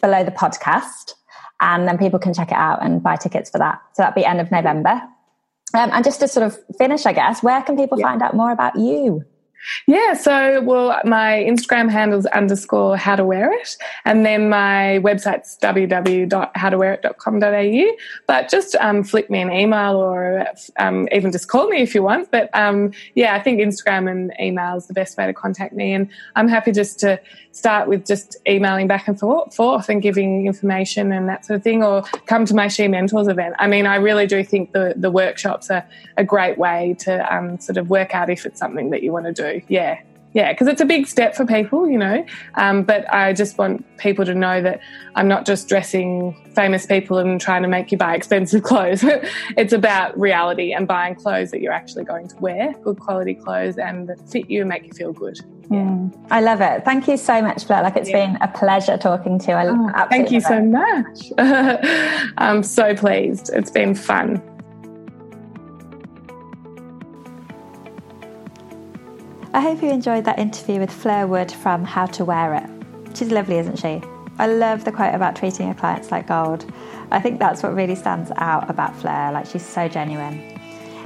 below 0.00 0.22
the 0.22 0.30
podcast, 0.30 1.14
and 1.60 1.88
then 1.88 1.98
people 1.98 2.18
can 2.18 2.32
check 2.32 2.52
it 2.52 2.56
out 2.56 2.84
and 2.84 3.02
buy 3.02 3.16
tickets 3.16 3.50
for 3.50 3.58
that. 3.58 3.80
So 3.94 4.02
that'll 4.02 4.14
be 4.14 4.24
end 4.24 4.40
of 4.40 4.50
November. 4.52 5.02
Um, 5.74 5.90
and 5.92 6.04
just 6.04 6.20
to 6.20 6.28
sort 6.28 6.46
of 6.46 6.56
finish, 6.76 7.06
I 7.06 7.12
guess, 7.12 7.42
where 7.42 7.62
can 7.62 7.76
people 7.76 7.98
yeah. 7.98 8.06
find 8.06 8.22
out 8.22 8.36
more 8.36 8.52
about 8.52 8.76
you? 8.76 9.24
Yeah, 9.86 10.14
so 10.14 10.60
well, 10.62 11.00
my 11.04 11.44
Instagram 11.46 11.88
handle's 11.90 12.26
underscore 12.26 12.96
how 12.96 13.14
to 13.16 13.24
wear 13.24 13.52
it, 13.52 13.76
and 14.04 14.26
then 14.26 14.48
my 14.48 15.00
website's 15.02 15.58
www.howtowearit.com.au. 15.62 17.96
But 18.26 18.48
just 18.48 18.74
um, 18.76 19.04
flick 19.04 19.28
me 19.30 19.40
an 19.40 19.52
email 19.52 19.96
or 19.96 20.46
um, 20.78 21.06
even 21.12 21.30
just 21.32 21.48
call 21.48 21.68
me 21.68 21.82
if 21.82 21.94
you 21.94 22.02
want. 22.02 22.30
But 22.30 22.48
um, 22.54 22.92
yeah, 23.14 23.34
I 23.34 23.40
think 23.40 23.60
Instagram 23.60 24.10
and 24.10 24.32
email 24.40 24.76
is 24.76 24.86
the 24.86 24.94
best 24.94 25.18
way 25.18 25.26
to 25.26 25.32
contact 25.32 25.74
me, 25.74 25.92
and 25.92 26.08
I'm 26.36 26.46
happy 26.48 26.72
just 26.72 26.98
to 27.00 27.20
start 27.52 27.88
with 27.88 28.06
just 28.06 28.36
emailing 28.48 28.88
back 28.88 29.06
and 29.08 29.18
forth 29.18 29.88
and 29.88 30.02
giving 30.02 30.46
information 30.46 31.12
and 31.12 31.28
that 31.28 31.44
sort 31.44 31.58
of 31.58 31.62
thing, 31.62 31.82
or 31.82 32.02
come 32.26 32.44
to 32.46 32.54
my 32.54 32.68
She 32.68 32.88
Mentors 32.88 33.28
event. 33.28 33.54
I 33.58 33.66
mean, 33.66 33.86
I 33.86 33.96
really 33.96 34.26
do 34.26 34.42
think 34.42 34.72
the 34.72 34.94
the 34.96 35.10
workshops 35.10 35.70
are 35.70 35.86
a 36.16 36.24
great 36.24 36.58
way 36.58 36.96
to 37.00 37.34
um, 37.34 37.58
sort 37.60 37.76
of 37.76 37.88
work 37.90 38.14
out 38.14 38.30
if 38.30 38.44
it's 38.46 38.58
something 38.58 38.90
that 38.90 39.02
you 39.02 39.12
want 39.12 39.26
to 39.26 39.32
do. 39.32 39.62
Yeah. 39.68 40.00
Yeah, 40.34 40.52
because 40.52 40.66
it's 40.66 40.80
a 40.80 40.86
big 40.86 41.06
step 41.06 41.34
for 41.34 41.44
people, 41.44 41.88
you 41.88 41.98
know. 41.98 42.24
Um, 42.54 42.84
but 42.84 43.12
I 43.12 43.32
just 43.32 43.58
want 43.58 43.84
people 43.98 44.24
to 44.24 44.34
know 44.34 44.62
that 44.62 44.80
I'm 45.14 45.28
not 45.28 45.44
just 45.44 45.68
dressing 45.68 46.34
famous 46.54 46.86
people 46.86 47.18
and 47.18 47.40
trying 47.40 47.62
to 47.62 47.68
make 47.68 47.92
you 47.92 47.98
buy 47.98 48.14
expensive 48.14 48.62
clothes. 48.70 49.04
it's 49.56 49.72
about 49.72 50.18
reality 50.18 50.72
and 50.72 50.88
buying 50.88 51.14
clothes 51.14 51.50
that 51.50 51.60
you're 51.60 51.72
actually 51.72 52.04
going 52.04 52.28
to 52.28 52.36
wear, 52.36 52.72
good 52.82 52.98
quality 52.98 53.34
clothes, 53.34 53.76
and 53.76 54.08
that 54.08 54.26
fit 54.30 54.48
you 54.48 54.60
and 54.60 54.68
make 54.70 54.84
you 54.84 54.92
feel 54.92 55.12
good. 55.12 55.38
Yeah. 55.70 55.78
Mm, 55.78 56.26
I 56.30 56.40
love 56.40 56.60
it. 56.60 56.84
Thank 56.84 57.08
you 57.08 57.16
so 57.16 57.40
much, 57.42 57.64
Fleur. 57.64 57.82
Like 57.82 57.96
it's 57.96 58.10
yeah. 58.10 58.26
been 58.26 58.42
a 58.42 58.48
pleasure 58.48 58.96
talking 58.96 59.38
to 59.38 59.50
you. 59.50 59.56
I 59.56 59.66
oh, 59.68 60.08
thank 60.08 60.30
you 60.30 60.40
so 60.40 60.60
much. 60.60 61.32
I'm 62.38 62.62
so 62.62 62.94
pleased. 62.94 63.50
It's 63.52 63.70
been 63.70 63.94
fun. 63.94 64.42
I 69.54 69.60
hope 69.60 69.82
you 69.82 69.90
enjoyed 69.90 70.24
that 70.24 70.38
interview 70.38 70.80
with 70.80 70.90
Fleur 70.90 71.26
Wood 71.26 71.52
from 71.52 71.84
How 71.84 72.06
to 72.06 72.24
Wear 72.24 72.54
It. 72.54 73.14
She's 73.14 73.30
lovely, 73.30 73.58
isn't 73.58 73.78
she? 73.78 74.00
I 74.38 74.46
love 74.46 74.86
the 74.86 74.92
quote 74.92 75.14
about 75.14 75.36
treating 75.36 75.66
your 75.66 75.74
clients 75.74 76.10
like 76.10 76.26
gold. 76.26 76.64
I 77.10 77.20
think 77.20 77.38
that's 77.38 77.62
what 77.62 77.74
really 77.74 77.94
stands 77.94 78.30
out 78.36 78.70
about 78.70 78.96
Fleur, 78.96 79.30
like 79.30 79.44
she's 79.44 79.62
so 79.64 79.88
genuine. 79.88 80.58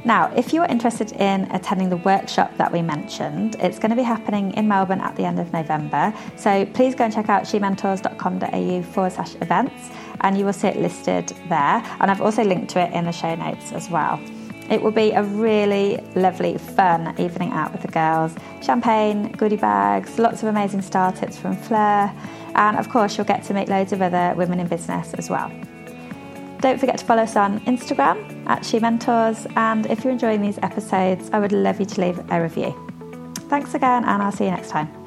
Now, 0.04 0.32
if 0.36 0.52
you're 0.52 0.66
interested 0.66 1.10
in 1.10 1.50
attending 1.50 1.88
the 1.88 1.96
workshop 1.96 2.56
that 2.56 2.70
we 2.70 2.82
mentioned, 2.82 3.56
it's 3.58 3.80
going 3.80 3.90
to 3.90 3.96
be 3.96 4.04
happening 4.04 4.52
in 4.54 4.68
Melbourne 4.68 5.00
at 5.00 5.16
the 5.16 5.24
end 5.24 5.40
of 5.40 5.52
November. 5.52 6.14
So 6.36 6.66
please 6.66 6.94
go 6.94 7.06
and 7.06 7.12
check 7.12 7.28
out 7.28 7.42
shementors.com.au 7.42 8.82
forward 8.92 9.12
slash 9.12 9.34
events 9.40 9.90
and 10.20 10.38
you 10.38 10.44
will 10.44 10.52
see 10.52 10.68
it 10.68 10.76
listed 10.76 11.30
there. 11.48 11.82
And 11.98 12.12
I've 12.12 12.20
also 12.20 12.44
linked 12.44 12.70
to 12.70 12.80
it 12.80 12.92
in 12.92 13.06
the 13.06 13.12
show 13.12 13.34
notes 13.34 13.72
as 13.72 13.90
well. 13.90 14.20
It 14.68 14.82
will 14.82 14.90
be 14.90 15.12
a 15.12 15.22
really 15.22 15.98
lovely, 16.14 16.58
fun 16.58 17.14
evening 17.20 17.52
out 17.52 17.72
with 17.72 17.82
the 17.82 17.88
girls. 17.88 18.34
Champagne, 18.62 19.30
goodie 19.32 19.56
bags, 19.56 20.18
lots 20.18 20.42
of 20.42 20.48
amazing 20.48 20.82
style 20.82 21.12
tips 21.12 21.38
from 21.38 21.56
Fleur, 21.56 22.12
and 22.54 22.76
of 22.76 22.88
course, 22.88 23.16
you'll 23.16 23.26
get 23.26 23.44
to 23.44 23.54
meet 23.54 23.68
loads 23.68 23.92
of 23.92 24.02
other 24.02 24.34
women 24.36 24.58
in 24.58 24.66
business 24.66 25.14
as 25.14 25.30
well. 25.30 25.50
Don't 26.60 26.80
forget 26.80 26.98
to 26.98 27.04
follow 27.04 27.22
us 27.22 27.36
on 27.36 27.60
Instagram 27.60 28.46
at 28.48 28.64
She 28.64 28.80
Mentors, 28.80 29.46
and 29.56 29.86
if 29.86 30.02
you're 30.02 30.12
enjoying 30.12 30.42
these 30.42 30.58
episodes, 30.58 31.30
I 31.32 31.38
would 31.38 31.52
love 31.52 31.78
you 31.78 31.86
to 31.86 32.00
leave 32.00 32.18
a 32.30 32.42
review. 32.42 32.74
Thanks 33.48 33.74
again, 33.74 34.04
and 34.04 34.22
I'll 34.22 34.32
see 34.32 34.46
you 34.46 34.50
next 34.50 34.70
time. 34.70 35.05